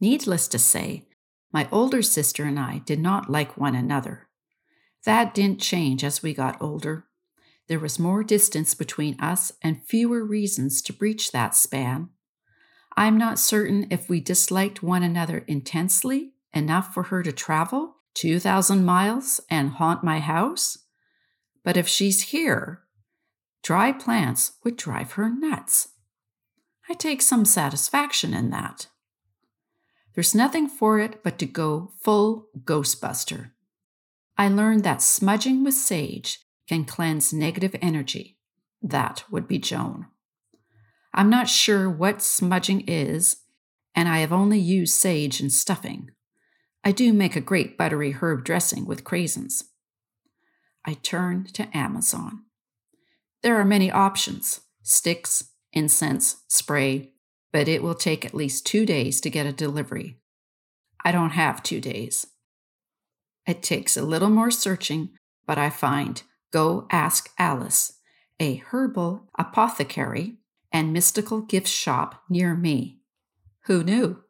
Needless 0.00 0.48
to 0.48 0.58
say, 0.58 1.08
my 1.52 1.68
older 1.72 2.02
sister 2.02 2.44
and 2.44 2.58
I 2.58 2.78
did 2.78 3.00
not 3.00 3.28
like 3.28 3.56
one 3.56 3.74
another. 3.74 4.28
That 5.04 5.34
didn't 5.34 5.60
change 5.60 6.04
as 6.04 6.22
we 6.22 6.32
got 6.32 6.60
older. 6.60 7.06
There 7.68 7.80
was 7.80 7.98
more 7.98 8.24
distance 8.24 8.74
between 8.74 9.20
us 9.20 9.52
and 9.62 9.84
fewer 9.84 10.24
reasons 10.24 10.82
to 10.82 10.92
breach 10.92 11.32
that 11.32 11.54
span. 11.54 12.10
I'm 12.96 13.16
not 13.18 13.38
certain 13.38 13.86
if 13.90 14.08
we 14.08 14.20
disliked 14.20 14.82
one 14.82 15.02
another 15.02 15.38
intensely 15.46 16.32
enough 16.52 16.92
for 16.92 17.04
her 17.04 17.22
to 17.22 17.32
travel 17.32 17.96
2,000 18.14 18.84
miles 18.84 19.40
and 19.48 19.70
haunt 19.70 20.02
my 20.02 20.18
house. 20.18 20.78
But 21.62 21.76
if 21.76 21.86
she's 21.86 22.30
here, 22.30 22.82
dry 23.62 23.92
plants 23.92 24.52
would 24.64 24.76
drive 24.76 25.12
her 25.12 25.28
nuts. 25.28 25.88
I 26.88 26.94
take 26.94 27.22
some 27.22 27.44
satisfaction 27.44 28.34
in 28.34 28.50
that. 28.50 28.86
There's 30.14 30.34
nothing 30.34 30.68
for 30.68 30.98
it 30.98 31.22
but 31.22 31.38
to 31.38 31.46
go 31.46 31.92
full 32.00 32.48
Ghostbuster. 32.64 33.50
I 34.36 34.48
learned 34.48 34.84
that 34.84 35.02
smudging 35.02 35.62
with 35.62 35.74
sage 35.74 36.40
can 36.66 36.84
cleanse 36.84 37.32
negative 37.32 37.76
energy. 37.80 38.38
That 38.82 39.24
would 39.30 39.46
be 39.46 39.58
Joan. 39.58 40.06
I'm 41.12 41.30
not 41.30 41.48
sure 41.48 41.90
what 41.90 42.22
smudging 42.22 42.82
is, 42.82 43.36
and 43.94 44.08
I 44.08 44.18
have 44.18 44.32
only 44.32 44.58
used 44.58 44.94
sage 44.94 45.40
in 45.40 45.50
stuffing. 45.50 46.10
I 46.82 46.92
do 46.92 47.12
make 47.12 47.36
a 47.36 47.40
great 47.40 47.76
buttery 47.76 48.12
herb 48.12 48.44
dressing 48.44 48.86
with 48.86 49.04
craisins. 49.04 49.64
I 50.86 50.94
turn 50.94 51.44
to 51.52 51.76
Amazon. 51.76 52.44
There 53.42 53.56
are 53.60 53.64
many 53.64 53.90
options 53.90 54.60
sticks, 54.82 55.44
incense, 55.72 56.42
spray, 56.48 57.12
but 57.52 57.68
it 57.68 57.82
will 57.82 57.94
take 57.94 58.24
at 58.24 58.34
least 58.34 58.66
two 58.66 58.86
days 58.86 59.20
to 59.20 59.30
get 59.30 59.46
a 59.46 59.52
delivery. 59.52 60.16
I 61.04 61.12
don't 61.12 61.30
have 61.30 61.62
two 61.62 61.80
days. 61.80 62.26
It 63.46 63.62
takes 63.62 63.96
a 63.96 64.02
little 64.02 64.30
more 64.30 64.50
searching, 64.50 65.10
but 65.46 65.58
I 65.58 65.70
find 65.70 66.22
Go 66.52 66.86
Ask 66.90 67.30
Alice, 67.38 67.94
a 68.38 68.56
herbal 68.56 69.28
apothecary 69.38 70.38
and 70.72 70.92
mystical 70.92 71.40
gift 71.40 71.68
shop 71.68 72.22
near 72.28 72.54
me. 72.54 73.00
Who 73.64 73.82
knew? 73.84 74.22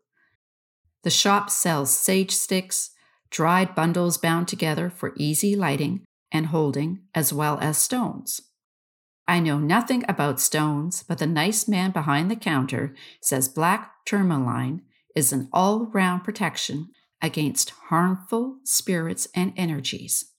The 1.02 1.10
shop 1.10 1.50
sells 1.50 1.96
sage 1.96 2.32
sticks, 2.32 2.90
dried 3.30 3.74
bundles 3.74 4.18
bound 4.18 4.48
together 4.48 4.90
for 4.90 5.14
easy 5.16 5.54
lighting 5.56 6.02
and 6.32 6.46
holding, 6.46 7.00
as 7.14 7.32
well 7.32 7.58
as 7.60 7.78
stones. 7.78 8.42
I 9.26 9.38
know 9.38 9.58
nothing 9.58 10.04
about 10.08 10.40
stones, 10.40 11.04
but 11.06 11.18
the 11.18 11.26
nice 11.26 11.68
man 11.68 11.92
behind 11.92 12.30
the 12.30 12.36
counter 12.36 12.94
says 13.20 13.48
black 13.48 13.92
tourmaline 14.04 14.82
is 15.14 15.32
an 15.32 15.48
all 15.52 15.86
round 15.86 16.24
protection 16.24 16.88
against 17.22 17.70
harmful 17.70 18.58
spirits 18.64 19.28
and 19.34 19.52
energies. 19.56 20.32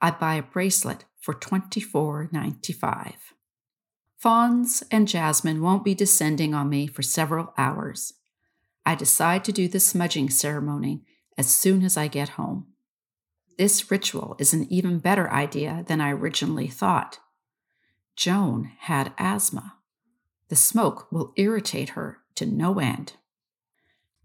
I 0.00 0.10
buy 0.12 0.36
a 0.36 0.42
bracelet 0.42 1.04
for 1.20 1.34
$24.95. 1.34 3.14
Fawns 4.16 4.82
and 4.90 5.06
jasmine 5.06 5.60
won't 5.60 5.84
be 5.84 5.94
descending 5.94 6.54
on 6.54 6.68
me 6.70 6.86
for 6.86 7.02
several 7.02 7.52
hours. 7.58 8.14
I 8.84 8.94
decide 8.94 9.44
to 9.44 9.52
do 9.52 9.68
the 9.68 9.80
smudging 9.80 10.30
ceremony 10.30 11.02
as 11.36 11.48
soon 11.48 11.82
as 11.82 11.96
I 11.96 12.08
get 12.08 12.30
home. 12.30 12.68
This 13.56 13.90
ritual 13.90 14.36
is 14.38 14.52
an 14.52 14.66
even 14.70 14.98
better 14.98 15.30
idea 15.30 15.84
than 15.86 16.00
I 16.00 16.10
originally 16.10 16.68
thought. 16.68 17.18
Joan 18.14 18.72
had 18.80 19.14
asthma. 19.18 19.76
The 20.48 20.56
smoke 20.56 21.10
will 21.10 21.32
irritate 21.36 21.90
her 21.90 22.18
to 22.34 22.46
no 22.46 22.78
end. 22.78 23.14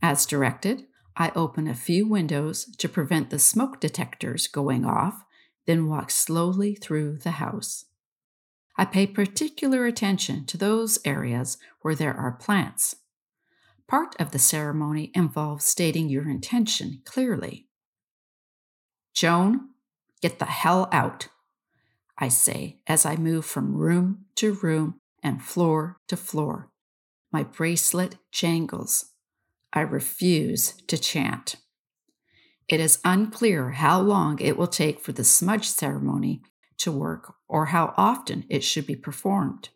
As 0.01 0.25
directed, 0.25 0.85
I 1.15 1.31
open 1.35 1.67
a 1.67 1.75
few 1.75 2.07
windows 2.07 2.65
to 2.77 2.89
prevent 2.89 3.29
the 3.29 3.39
smoke 3.39 3.79
detectors 3.79 4.47
going 4.47 4.85
off, 4.85 5.23
then 5.65 5.87
walk 5.87 6.11
slowly 6.11 6.75
through 6.75 7.17
the 7.17 7.31
house. 7.31 7.85
I 8.77 8.85
pay 8.85 9.07
particular 9.07 9.85
attention 9.85 10.45
to 10.47 10.57
those 10.57 10.99
areas 11.05 11.57
where 11.81 11.95
there 11.95 12.15
are 12.15 12.31
plants. 12.31 12.95
Part 13.87 14.15
of 14.19 14.31
the 14.31 14.39
ceremony 14.39 15.11
involves 15.13 15.65
stating 15.65 16.09
your 16.09 16.29
intention 16.29 17.01
clearly. 17.05 17.67
Joan, 19.13 19.69
get 20.21 20.39
the 20.39 20.45
hell 20.45 20.87
out. 20.91 21.27
I 22.17 22.27
say 22.29 22.79
as 22.87 23.05
I 23.05 23.15
move 23.15 23.45
from 23.45 23.75
room 23.75 24.25
to 24.35 24.53
room 24.53 24.99
and 25.23 25.41
floor 25.41 25.97
to 26.07 26.17
floor. 26.17 26.69
My 27.31 27.43
bracelet 27.43 28.17
jangles. 28.31 29.05
I 29.73 29.81
refuse 29.81 30.73
to 30.87 30.97
chant. 30.97 31.55
It 32.67 32.79
is 32.79 32.99
unclear 33.03 33.71
how 33.71 34.01
long 34.01 34.39
it 34.39 34.57
will 34.57 34.67
take 34.67 34.99
for 34.99 35.11
the 35.11 35.23
smudge 35.23 35.67
ceremony 35.67 36.41
to 36.77 36.91
work 36.91 37.35
or 37.47 37.67
how 37.67 37.93
often 37.97 38.45
it 38.49 38.63
should 38.63 38.85
be 38.85 38.95
performed. 38.95 39.69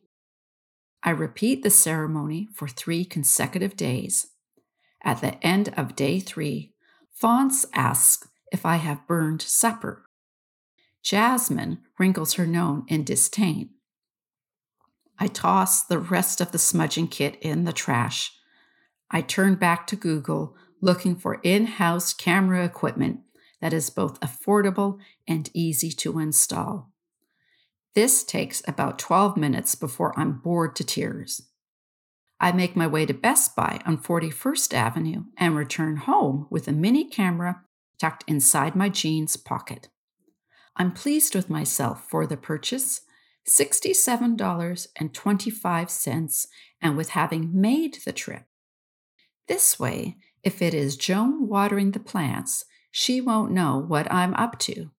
I 1.03 1.11
repeat 1.11 1.61
the 1.61 1.69
ceremony 1.69 2.47
for 2.53 2.67
three 2.67 3.05
consecutive 3.05 3.75
days. 3.77 4.27
At 5.03 5.21
the 5.21 5.43
end 5.45 5.73
of 5.77 5.95
day 5.95 6.19
three, 6.19 6.73
Fawns 7.13 7.65
asks 7.73 8.27
if 8.51 8.65
I 8.65 8.77
have 8.77 9.07
burned 9.07 9.41
supper. 9.41 10.05
Jasmine 11.03 11.79
wrinkles 11.99 12.33
her 12.33 12.47
nose 12.47 12.83
in 12.87 13.03
disdain. 13.03 13.69
I 15.17 15.27
toss 15.27 15.83
the 15.83 15.99
rest 15.99 16.41
of 16.41 16.51
the 16.51 16.59
smudging 16.59 17.07
kit 17.07 17.37
in 17.41 17.63
the 17.63 17.73
trash. 17.73 18.33
I 19.09 19.21
turn 19.21 19.55
back 19.55 19.87
to 19.87 19.95
Google 19.95 20.55
looking 20.81 21.15
for 21.15 21.39
in 21.43 21.65
house 21.65 22.13
camera 22.13 22.65
equipment 22.65 23.19
that 23.61 23.73
is 23.73 23.89
both 23.89 24.19
affordable 24.19 24.99
and 25.27 25.49
easy 25.53 25.89
to 25.89 26.19
install. 26.19 26.91
This 27.93 28.23
takes 28.23 28.61
about 28.67 28.99
12 28.99 29.37
minutes 29.37 29.73
before 29.75 30.17
I'm 30.19 30.39
bored 30.39 30.75
to 30.75 30.83
tears. 30.83 31.43
I 32.39 32.51
make 32.51 32.75
my 32.75 32.85
way 32.85 33.05
to 33.05 33.13
Best 33.13 33.55
Buy 33.55 33.79
on 33.85 33.97
41st 33.97 34.73
Avenue 34.73 35.23
and 35.37 35.55
return 35.55 35.97
home 35.97 36.47
with 36.49 36.67
a 36.67 36.73
mini 36.73 37.05
camera 37.05 37.61
tucked 37.99 38.23
inside 38.27 38.75
my 38.75 38.89
jeans 38.89 39.37
pocket. 39.37 39.89
I'm 40.75 40.91
pleased 40.91 41.35
with 41.35 41.49
myself 41.49 42.09
for 42.09 42.27
the 42.27 42.37
purchase, 42.37 43.01
$67.25, 43.47 46.47
and 46.81 46.97
with 46.97 47.09
having 47.09 47.59
made 47.59 47.99
the 48.05 48.11
trip. 48.11 48.45
This 49.47 49.79
way, 49.79 50.17
if 50.43 50.61
it 50.61 50.73
is 50.73 50.97
Joan 50.97 51.47
watering 51.47 51.91
the 51.91 51.99
plants, 51.99 52.65
she 52.91 53.21
won't 53.21 53.51
know 53.51 53.77
what 53.77 54.11
I'm 54.11 54.33
up 54.35 54.59
to. 54.59 54.91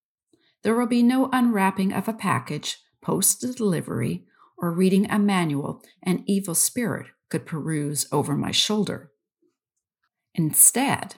There 0.63 0.75
will 0.75 0.87
be 0.87 1.03
no 1.03 1.29
unwrapping 1.31 1.93
of 1.93 2.07
a 2.07 2.13
package 2.13 2.77
post 3.01 3.41
delivery 3.41 4.25
or 4.57 4.71
reading 4.71 5.09
a 5.09 5.19
manual 5.19 5.83
an 6.03 6.23
evil 6.25 6.55
spirit 6.55 7.07
could 7.29 7.45
peruse 7.45 8.07
over 8.11 8.35
my 8.35 8.51
shoulder. 8.51 9.11
Instead, 10.33 11.15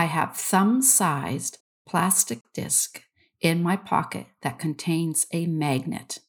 I 0.00 0.04
have 0.04 0.34
thumb 0.34 0.80
sized 0.80 1.58
plastic 1.86 2.40
disc 2.54 3.02
in 3.42 3.62
my 3.62 3.76
pocket 3.76 4.28
that 4.40 4.58
contains 4.58 5.26
a 5.30 5.44
magnet. 5.44 6.20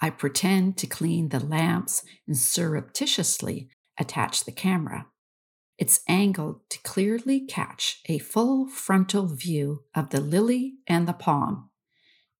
I 0.00 0.10
pretend 0.10 0.76
to 0.78 0.88
clean 0.88 1.28
the 1.28 1.38
lamps 1.38 2.02
and 2.26 2.36
surreptitiously 2.36 3.68
attach 3.96 4.42
the 4.42 4.50
camera. 4.50 5.06
It's 5.78 6.00
angled 6.08 6.68
to 6.70 6.82
clearly 6.82 7.46
catch 7.46 8.00
a 8.06 8.18
full 8.18 8.66
frontal 8.66 9.28
view 9.28 9.84
of 9.94 10.10
the 10.10 10.20
lily 10.20 10.78
and 10.88 11.06
the 11.06 11.12
palm. 11.12 11.70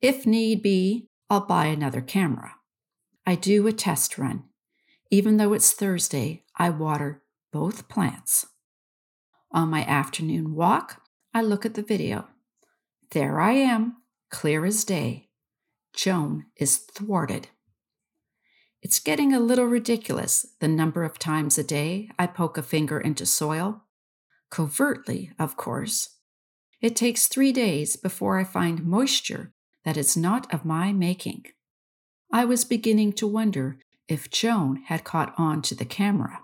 If 0.01 0.27
need 0.27 0.63
be, 0.63 1.07
I'll 1.31 1.47
buy 1.47 1.67
another 1.67 2.01
camera. 2.01 2.57
I 3.25 3.37
do 3.37 3.69
a 3.69 3.73
test 3.73 4.19
run. 4.19 4.43
Even 5.13 5.37
though 5.37 5.53
it's 5.53 5.73
Thursday, 5.73 6.43
I 6.57 6.71
water 6.71 7.23
both 7.53 7.89
plants. 7.89 8.47
On 9.53 9.69
my 9.69 9.85
afternoon 9.85 10.55
walk, 10.55 11.03
I 11.33 11.43
look 11.43 11.65
at 11.65 11.75
the 11.75 11.83
video. 11.83 12.29
There 13.11 13.41
I 13.41 13.53
am, 13.53 13.97
clear 14.31 14.65
as 14.67 14.85
day. 14.85 15.29
Joan 15.95 16.47
is 16.57 16.79
thwarted. 16.79 17.49
It's 18.83 19.01
getting 19.01 19.33
a 19.33 19.41
little 19.41 19.65
ridiculous 19.65 20.47
the 20.61 20.69
number 20.69 21.03
of 21.03 21.19
times 21.19 21.59
a 21.59 21.65
day 21.65 22.11
I 22.19 22.27
poke 22.27 22.59
a 22.59 22.63
finger 22.63 23.01
into 23.01 23.27
soil. 23.27 23.83
Covertly, 24.51 25.33
of 25.39 25.57
course. 25.57 26.11
It 26.81 26.95
takes 26.95 27.27
three 27.27 27.53
days 27.53 27.97
before 27.97 28.39
I 28.39 28.45
find 28.45 28.85
moisture 28.85 29.53
that 29.85 29.97
is 29.97 30.17
not 30.17 30.53
of 30.53 30.65
my 30.65 30.93
making. 30.93 31.47
I 32.33 32.45
was 32.45 32.65
beginning 32.65 33.13
to 33.15 33.27
wonder 33.27 33.79
if 34.09 34.31
Joan 34.31 34.83
had 34.87 35.05
caught 35.05 35.35
on 35.39 35.63
to 35.63 35.75
the 35.75 35.85
camera. 35.85 36.43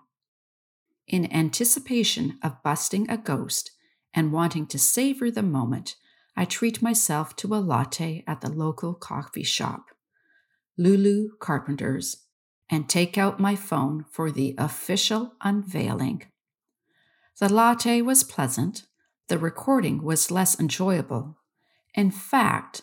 In 1.07 1.33
anticipation 1.33 2.39
of 2.43 2.63
busting 2.63 3.11
a 3.11 3.17
ghost 3.17 3.73
and 4.15 4.33
wanting 4.33 4.67
to 4.69 4.79
savor 4.79 5.31
the 5.31 5.43
moment, 5.43 5.97
I 6.37 6.45
treat 6.45 6.81
myself 6.81 7.37
to 7.37 7.55
a 7.55 7.57
latte 7.57 8.25
at 8.27 8.41
the 8.41 8.51
local 8.51 8.95
coffee 8.95 9.43
shop, 9.43 9.87
Lulu 10.79 11.37
Carpenter's, 11.39 12.25
and 12.71 12.89
take 12.89 13.19
out 13.19 13.39
my 13.39 13.55
phone 13.55 14.05
for 14.11 14.31
the 14.31 14.55
official 14.57 15.35
unveiling. 15.43 16.25
The 17.39 17.53
latte 17.53 18.01
was 18.01 18.25
pleasant, 18.25 18.85
the 19.29 19.39
recording 19.39 20.03
was 20.03 20.31
less 20.31 20.59
enjoyable. 20.59 21.39
In 21.95 22.11
fact, 22.11 22.83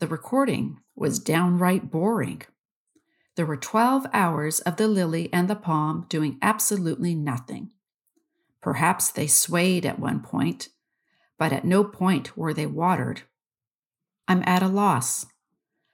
the 0.00 0.06
recording 0.08 0.80
was 0.96 1.18
downright 1.18 1.90
boring. 1.90 2.42
There 3.38 3.46
were 3.46 3.56
12 3.56 4.08
hours 4.12 4.58
of 4.58 4.78
the 4.78 4.88
lily 4.88 5.32
and 5.32 5.48
the 5.48 5.54
palm 5.54 6.06
doing 6.08 6.38
absolutely 6.42 7.14
nothing. 7.14 7.70
Perhaps 8.60 9.12
they 9.12 9.28
swayed 9.28 9.86
at 9.86 10.00
one 10.00 10.18
point, 10.18 10.70
but 11.38 11.52
at 11.52 11.64
no 11.64 11.84
point 11.84 12.36
were 12.36 12.52
they 12.52 12.66
watered. 12.66 13.22
I'm 14.26 14.42
at 14.44 14.64
a 14.64 14.66
loss. 14.66 15.26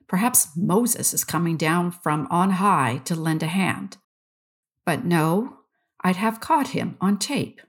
Perhaps 0.09 0.57
Moses 0.57 1.13
is 1.13 1.23
coming 1.23 1.59
down 1.59 1.91
from 1.91 2.27
on 2.31 2.53
high 2.53 3.03
to 3.05 3.15
lend 3.15 3.43
a 3.43 3.49
hand. 3.49 3.99
But 4.87 5.05
no, 5.05 5.59
I'd 6.03 6.17
have 6.17 6.41
caught 6.41 6.69
him 6.69 6.97
on 6.99 7.19
tape. 7.19 7.61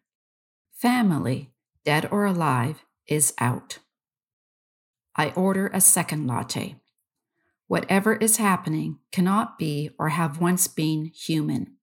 Family, 0.72 1.52
dead 1.84 2.08
or 2.12 2.24
alive, 2.24 2.86
is 3.08 3.34
out. 3.40 3.80
I 5.18 5.32
order 5.32 5.68
a 5.68 5.82
second 5.82 6.28
latte. 6.28 6.78
Whatever 7.68 8.16
is 8.16 8.38
happening 8.38 9.00
cannot 9.12 9.58
be 9.58 9.90
or 9.98 10.10
have 10.10 10.40
once 10.40 10.68
been 10.68 11.06
human. 11.06 11.78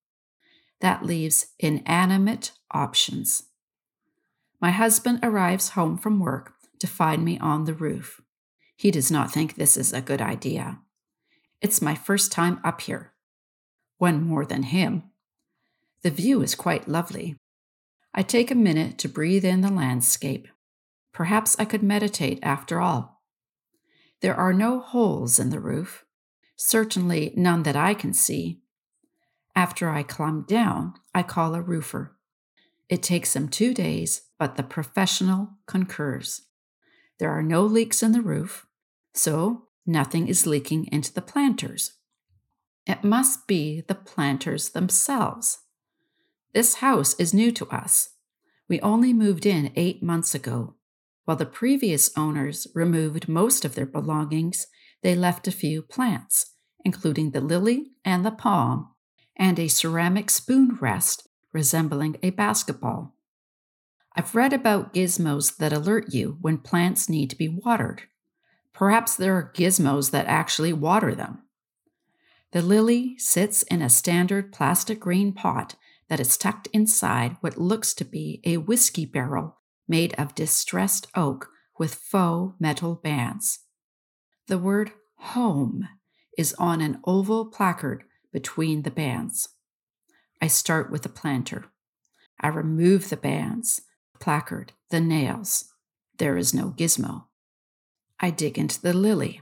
That 0.80 1.04
leaves 1.04 1.46
inanimate 1.58 2.52
options. 2.70 3.44
My 4.60 4.70
husband 4.70 5.20
arrives 5.22 5.70
home 5.70 5.98
from 5.98 6.20
work 6.20 6.54
to 6.78 6.86
find 6.86 7.24
me 7.24 7.38
on 7.38 7.64
the 7.64 7.74
roof. 7.74 8.20
He 8.76 8.90
does 8.90 9.10
not 9.10 9.32
think 9.32 9.54
this 9.54 9.76
is 9.76 9.92
a 9.92 10.00
good 10.00 10.20
idea. 10.20 10.80
It's 11.60 11.82
my 11.82 11.94
first 11.94 12.32
time 12.32 12.60
up 12.64 12.80
here. 12.80 13.12
One 13.98 14.22
more 14.22 14.44
than 14.44 14.64
him. 14.64 15.04
The 16.02 16.10
view 16.10 16.42
is 16.42 16.56
quite 16.56 16.88
lovely. 16.88 17.36
I 18.14 18.22
take 18.22 18.50
a 18.50 18.56
minute 18.56 18.98
to 18.98 19.08
breathe 19.08 19.44
in 19.44 19.60
the 19.60 19.70
landscape. 19.70 20.48
Perhaps 21.12 21.56
I 21.58 21.64
could 21.64 21.82
meditate 21.82 22.40
after 22.42 22.80
all. 22.80 23.12
There 24.22 24.35
are 24.35 24.52
no 24.52 24.80
holes 24.80 25.38
in 25.38 25.50
the 25.50 25.61
roof, 25.61 26.04
certainly 26.56 27.32
none 27.37 27.64
that 27.64 27.76
I 27.76 27.92
can 27.92 28.14
see. 28.14 28.61
After 29.54 29.90
I 29.90 30.02
climb 30.02 30.42
down, 30.42 30.94
I 31.14 31.22
call 31.22 31.54
a 31.54 31.61
roofer. 31.61 32.16
It 32.88 33.02
takes 33.02 33.37
him 33.37 33.48
two 33.48 33.74
days, 33.74 34.22
but 34.38 34.56
the 34.56 34.62
professional 34.62 35.50
concurs. 35.66 36.42
There 37.18 37.30
are 37.30 37.42
no 37.42 37.62
leaks 37.62 38.02
in 38.02 38.12
the 38.12 38.22
roof 38.22 38.66
so 39.14 39.68
nothing 39.87 40.28
is 40.28 40.46
leaking 40.46 40.88
into 40.90 41.12
the 41.12 41.22
planters. 41.22 41.94
It 42.87 43.04
must 43.04 43.46
be 43.46 43.82
the 43.82 43.94
planters 43.94 44.70
themselves. 44.70 45.58
This 46.52 46.76
house 46.76 47.14
is 47.14 47.35
new 47.35 47.52
to 47.52 47.66
us. 47.68 48.11
We 48.68 48.80
only 48.80 49.12
moved 49.12 49.46
in 49.46 49.72
eight 49.76 50.02
months 50.02 50.35
ago. 50.35 50.74
While 51.24 51.37
the 51.37 51.46
previous 51.46 52.11
owners 52.16 52.66
removed 52.74 53.28
most 53.28 53.64
of 53.64 53.74
their 53.74 53.87
belongings, 53.87 54.66
they 55.02 55.14
left 55.14 55.46
a 55.46 55.52
few 55.52 55.82
plants, 55.82 56.54
including 56.85 57.30
the 57.30 57.40
lily 57.40 57.92
and 58.04 58.24
the 58.24 58.32
palm, 58.32 58.88
and 59.37 59.58
a 59.58 59.68
ceramic 59.68 60.30
spoon 60.30 60.78
rest 60.80 61.28
resembling 61.52 62.16
a 62.22 62.30
basketball. 62.30 63.14
I've 64.14 64.35
read 64.35 64.52
about 64.52 64.92
gizmos 64.94 65.56
that 65.56 65.72
alert 65.72 66.12
you 66.12 66.38
when 66.40 66.58
plants 66.58 67.08
need 67.08 67.30
to 67.30 67.37
be 67.37 67.48
watered. 67.48 68.02
Perhaps 68.72 69.16
there 69.16 69.35
are 69.37 69.52
gizmos 69.54 70.11
that 70.11 70.26
actually 70.26 70.72
water 70.72 71.14
them. 71.14 71.42
The 72.50 72.62
lily 72.62 73.16
sits 73.18 73.62
in 73.64 73.80
a 73.80 73.88
standard 73.88 74.52
plastic 74.52 75.00
green 75.00 75.32
pot 75.32 75.76
that 76.08 76.20
is 76.20 76.37
tucked 76.37 76.68
inside 76.72 77.37
what 77.40 77.56
looks 77.56 77.94
to 77.94 78.04
be 78.04 78.40
a 78.44 78.58
whiskey 78.58 79.06
barrel 79.06 79.62
made 79.88 80.14
of 80.14 80.34
distressed 80.34 81.06
oak 81.14 81.48
with 81.78 81.94
faux 81.94 82.54
metal 82.60 82.94
bands. 82.94 83.60
The 84.48 84.58
word 84.58 84.92
home 85.16 85.88
is 86.36 86.54
on 86.58 86.80
an 86.80 87.00
oval 87.04 87.46
placard 87.46 88.04
between 88.32 88.82
the 88.82 88.90
bands. 88.90 89.48
I 90.40 90.46
start 90.48 90.90
with 90.90 91.02
the 91.02 91.08
planter. 91.08 91.66
I 92.40 92.48
remove 92.48 93.08
the 93.08 93.16
bands, 93.16 93.82
placard, 94.18 94.72
the 94.90 95.00
nails. 95.00 95.66
There 96.18 96.36
is 96.36 96.52
no 96.52 96.70
gizmo. 96.70 97.24
I 98.18 98.30
dig 98.30 98.58
into 98.58 98.80
the 98.80 98.92
lily. 98.92 99.40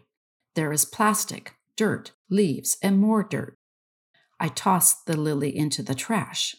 There 0.54 0.72
is 0.72 0.84
plastic, 0.84 1.54
dirt, 1.76 2.12
leaves, 2.28 2.76
and 2.82 2.98
more 2.98 3.22
dirt. 3.22 3.56
I 4.38 4.48
toss 4.48 4.94
the 4.94 5.16
lily 5.16 5.56
into 5.56 5.82
the 5.82 5.94
trash. 5.94 6.56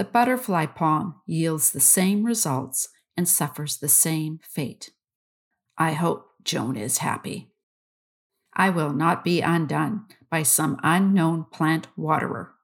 The 0.00 0.04
butterfly 0.04 0.64
palm 0.64 1.16
yields 1.26 1.72
the 1.72 1.78
same 1.78 2.24
results 2.24 2.88
and 3.18 3.28
suffers 3.28 3.76
the 3.76 3.88
same 3.90 4.40
fate. 4.42 4.92
I 5.76 5.92
hope 5.92 6.24
Joan 6.42 6.74
is 6.74 7.04
happy. 7.04 7.50
I 8.54 8.70
will 8.70 8.94
not 8.94 9.22
be 9.22 9.42
undone 9.42 10.06
by 10.30 10.42
some 10.42 10.80
unknown 10.82 11.44
plant 11.52 11.88
waterer. 11.98 12.54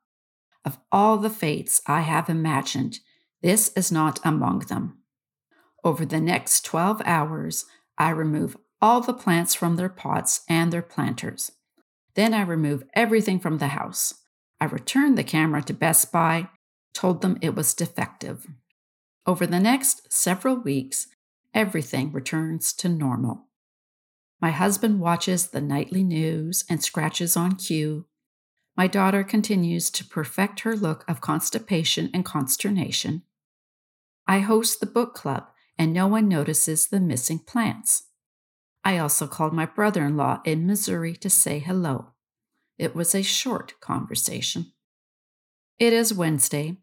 Of 0.64 0.79
all 0.90 1.18
the 1.18 1.29
fates 1.29 1.83
I 1.87 2.01
have 2.01 2.31
imagined, 2.31 3.01
this 3.42 3.70
is 3.77 3.92
not 3.92 4.18
among 4.25 4.61
them. 4.61 5.03
Over 5.85 6.07
the 6.07 6.22
next 6.22 6.64
12 6.64 7.03
hours, 7.05 7.66
I 7.99 8.12
remove 8.12 8.57
all 8.81 9.03
the 9.03 9.12
plants 9.12 9.55
from 9.55 9.77
their 9.77 9.90
pots 9.90 10.40
and 10.49 10.72
their 10.72 10.81
planters. 10.81 11.53
Then 12.14 12.33
I 12.33 12.40
remove 12.40 12.85
everything 12.94 13.38
from 13.38 13.59
the 13.59 13.68
house. 13.68 14.14
I 14.59 14.64
return 14.64 15.16
the 15.16 15.22
camera 15.22 15.61
to 15.64 15.75
Best 15.75 16.11
Buy, 16.11 16.49
told 16.96 17.20
them 17.20 17.38
it 17.40 17.54
was 17.54 17.74
defective. 17.74 18.46
Over 19.26 19.46
the 19.46 19.61
next 19.61 20.12
several 20.12 20.56
weeks, 20.56 21.09
everything 21.52 22.11
returns 22.11 22.72
to 22.74 22.88
normal. 22.88 23.46
My 24.40 24.50
husband 24.50 25.00
watches 25.00 25.48
the 25.48 25.61
nightly 25.61 26.02
news 26.02 26.64
and 26.68 26.82
scratches 26.82 27.37
on 27.37 27.56
cue. 27.56 28.06
My 28.76 28.87
daughter 28.87 29.24
continues 29.24 29.90
to 29.90 30.04
perfect 30.04 30.61
her 30.61 30.76
look 30.76 31.04
of 31.09 31.20
constipation 31.20 32.11
and 32.14 32.24
consternation. 32.24 33.22
I 34.26 34.40
host 34.40 34.80
the 34.80 34.87
book 34.87 35.14
club, 35.14 35.46
and 35.78 35.92
no 35.92 36.06
one 36.06 36.28
notices 36.28 36.87
the 36.87 37.00
missing 37.00 37.38
plants. 37.38 38.04
I 38.85 38.98
also 38.98 39.26
called 39.26 39.52
my 39.52 39.66
brother 39.66 40.04
in 40.04 40.16
law 40.16 40.40
in 40.44 40.66
Missouri 40.66 41.14
to 41.16 41.28
say 41.28 41.59
hello. 41.59 42.12
It 42.78 42.94
was 42.94 43.14
a 43.14 43.22
short 43.22 43.74
conversation. 43.80 44.72
It 45.78 45.92
is 45.92 46.14
Wednesday. 46.14 46.76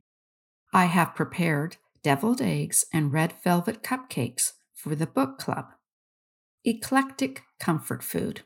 I 0.73 0.85
have 0.85 1.13
prepared 1.13 1.77
deviled 2.01 2.41
eggs 2.41 2.85
and 2.91 3.13
red 3.13 3.35
velvet 3.43 3.83
cupcakes 3.83 4.53
for 4.73 4.95
the 4.95 5.05
book 5.05 5.37
club. 5.37 5.67
Eclectic 6.65 7.43
comfort 7.59 8.03
food. 8.03 8.41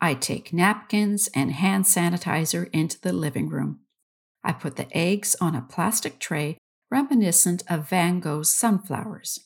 I 0.00 0.14
take 0.14 0.52
napkins 0.52 1.28
and 1.34 1.52
hand 1.52 1.84
sanitizer 1.84 2.68
into 2.72 3.00
the 3.00 3.12
living 3.12 3.48
room. 3.48 3.80
I 4.42 4.52
put 4.52 4.76
the 4.76 4.88
eggs 4.96 5.36
on 5.40 5.54
a 5.54 5.62
plastic 5.62 6.18
tray 6.18 6.56
reminiscent 6.90 7.62
of 7.68 7.88
Van 7.88 8.20
Gogh's 8.20 8.54
sunflowers. 8.54 9.40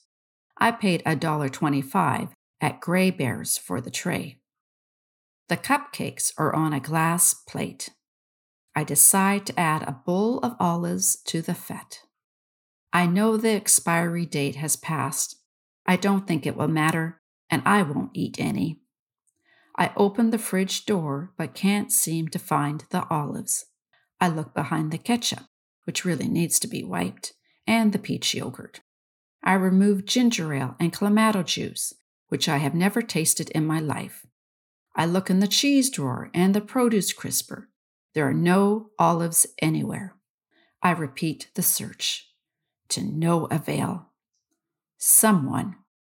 I 0.57 0.71
paid 0.71 1.03
$1.25 1.05 2.31
at 2.61 2.81
Grey 2.81 3.11
Bears 3.11 3.59
for 3.59 3.81
the 3.81 3.91
tray. 3.91 4.39
The 5.49 5.57
cupcakes 5.57 6.33
are 6.37 6.55
on 6.55 6.73
a 6.73 6.81
glass 6.81 7.35
plate. 7.35 7.91
I 8.79 8.85
decide 8.85 9.45
to 9.47 9.59
add 9.59 9.83
a 9.83 10.01
bowl 10.07 10.39
of 10.39 10.55
olives 10.61 11.17
to 11.25 11.43
the 11.43 11.53
fete. 11.53 12.05
I 12.93 13.07
know 13.07 13.37
the 13.37 13.51
expiry 13.51 14.25
date 14.25 14.55
has 14.55 14.77
passed. 14.77 15.35
I 15.85 15.97
don't 15.97 16.29
think 16.29 16.47
it 16.47 16.57
will 16.57 16.69
matter, 16.69 17.21
and 17.51 17.61
I 17.67 17.83
won't 17.83 18.13
eat 18.15 18.37
any. 18.39 18.79
I 19.77 19.91
open 19.97 20.31
the 20.31 20.39
fridge 20.39 20.87
door 20.87 21.33
but 21.37 21.55
can't 21.55 21.91
seem 21.91 22.29
to 22.29 22.39
find 22.39 22.85
the 22.91 23.05
olives. 23.09 23.67
I 24.21 24.29
look 24.29 24.55
behind 24.55 24.93
the 24.93 24.99
ketchup, 24.99 25.47
which 25.83 26.05
really 26.05 26.29
needs 26.29 26.61
to 26.61 26.69
be 26.69 26.85
wiped, 26.85 27.33
and 27.67 27.93
the 27.93 27.99
peach 27.99 28.33
yogurt. 28.33 28.83
I 29.43 29.55
remove 29.55 30.05
ginger 30.05 30.55
ale 30.55 30.77
and 30.79 30.93
clamato 30.93 31.45
juice 31.45 31.95
which 32.29 32.49
I 32.49 32.59
have 32.59 32.77
never 32.77 33.03
tasted 33.03 33.51
in 33.51 33.67
my 33.67 33.81
life. 33.81 34.25
I 34.95 35.05
look 35.05 35.31
in 35.31 35.41
the 35.41 35.49
cheese 35.49 35.91
drawer 35.91 36.31
and 36.33 36.55
the 36.55 36.61
produce 36.61 37.13
crisper. 37.13 37.71
There 38.15 38.27
are 38.27 38.35
no 38.35 38.91
olives 38.99 39.47
anywhere. 39.61 40.15
I 40.83 40.93
repeat 40.93 41.49
the 41.55 41.63
search 41.63 42.29
to 42.89 43.03
no 43.03 43.47
avail. 43.47 44.07
Someone 44.97 45.77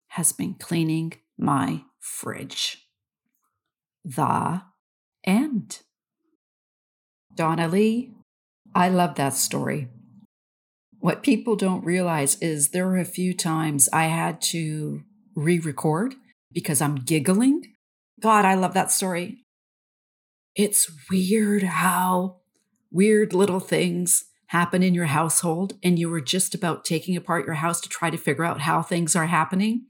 has 0.10 0.32
been 0.32 0.56
cleaning 0.56 1.14
my 1.38 1.84
fridge. 2.00 2.88
The 4.04 4.62
end. 5.24 5.82
Donalee, 7.36 8.12
I 8.74 8.90
love 8.90 9.16
that 9.16 9.34
story. 9.34 9.88
What 11.00 11.24
people 11.24 11.56
don't 11.56 11.84
realize 11.84 12.36
is 12.42 12.70
there 12.70 12.86
were 12.86 12.98
a 12.98 13.06
few 13.06 13.34
times 13.34 13.90
I 13.92 14.06
had 14.06 14.42
to 14.54 15.04
re 15.36 15.60
record 15.60 16.16
because 16.52 16.82
I'm 16.82 16.96
giggling. 16.96 17.74
God, 18.20 18.46
I 18.46 18.56
love 18.56 18.74
that 18.74 18.92
story. 18.92 19.46
It's 20.56 20.92
weird 21.10 21.64
how 21.64 22.38
weird 22.92 23.34
little 23.34 23.60
things 23.60 24.26
happen 24.48 24.84
in 24.84 24.94
your 24.94 25.06
household 25.06 25.76
and 25.82 25.98
you 25.98 26.10
were 26.10 26.20
just 26.20 26.54
about 26.54 26.84
taking 26.84 27.16
apart 27.16 27.46
your 27.46 27.56
house 27.56 27.80
to 27.82 27.88
try 27.88 28.10
to 28.10 28.18
figure 28.18 28.44
out 28.44 28.62
how 28.62 28.82
things 28.82 29.16
are 29.16 29.28
happening. 29.28 29.86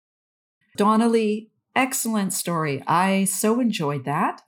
Donalee, 0.78 1.50
excellent 1.76 2.32
story. 2.34 2.84
I 2.86 3.24
so 3.26 3.60
enjoyed 3.60 4.06
that. 4.06 4.43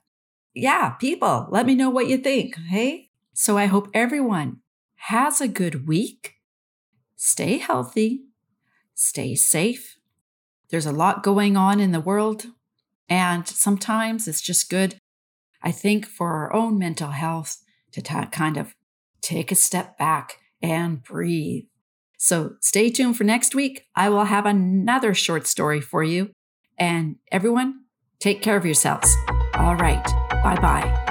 Yeah, 0.54 0.90
people, 0.90 1.48
let 1.50 1.66
me 1.66 1.74
know 1.74 1.90
what 1.90 2.06
you 2.06 2.16
think. 2.18 2.56
Hey? 2.56 3.10
So 3.32 3.58
I 3.58 3.66
hope 3.66 3.88
everyone 3.92 4.60
has 4.94 5.40
a 5.40 5.48
good 5.48 5.88
week. 5.88 6.36
Stay 7.16 7.58
healthy, 7.58 8.26
stay 8.94 9.34
safe. 9.34 9.96
There's 10.70 10.86
a 10.86 10.92
lot 10.92 11.24
going 11.24 11.56
on 11.56 11.80
in 11.80 11.90
the 11.90 12.00
world, 12.00 12.46
and 13.08 13.46
sometimes 13.48 14.28
it's 14.28 14.40
just 14.40 14.70
good, 14.70 14.96
I 15.64 15.72
think, 15.72 16.06
for 16.06 16.28
our 16.28 16.54
own 16.54 16.78
mental 16.78 17.10
health 17.10 17.56
to 17.92 18.02
kind 18.02 18.56
of 18.56 18.74
take 19.22 19.50
a 19.50 19.56
step 19.56 19.98
back 19.98 20.38
and 20.62 21.02
breathe. 21.02 21.64
So 22.18 22.54
stay 22.60 22.90
tuned 22.90 23.16
for 23.16 23.24
next 23.24 23.54
week. 23.54 23.86
I 23.96 24.08
will 24.08 24.24
have 24.24 24.46
another 24.46 25.14
short 25.14 25.46
story 25.46 25.80
for 25.80 26.04
you. 26.04 26.30
And 26.78 27.16
everyone, 27.32 27.84
take 28.20 28.42
care 28.42 28.56
of 28.56 28.64
yourselves. 28.64 29.14
All 29.54 29.76
right. 29.76 30.04
Bye 30.42 30.58
bye. 30.60 31.03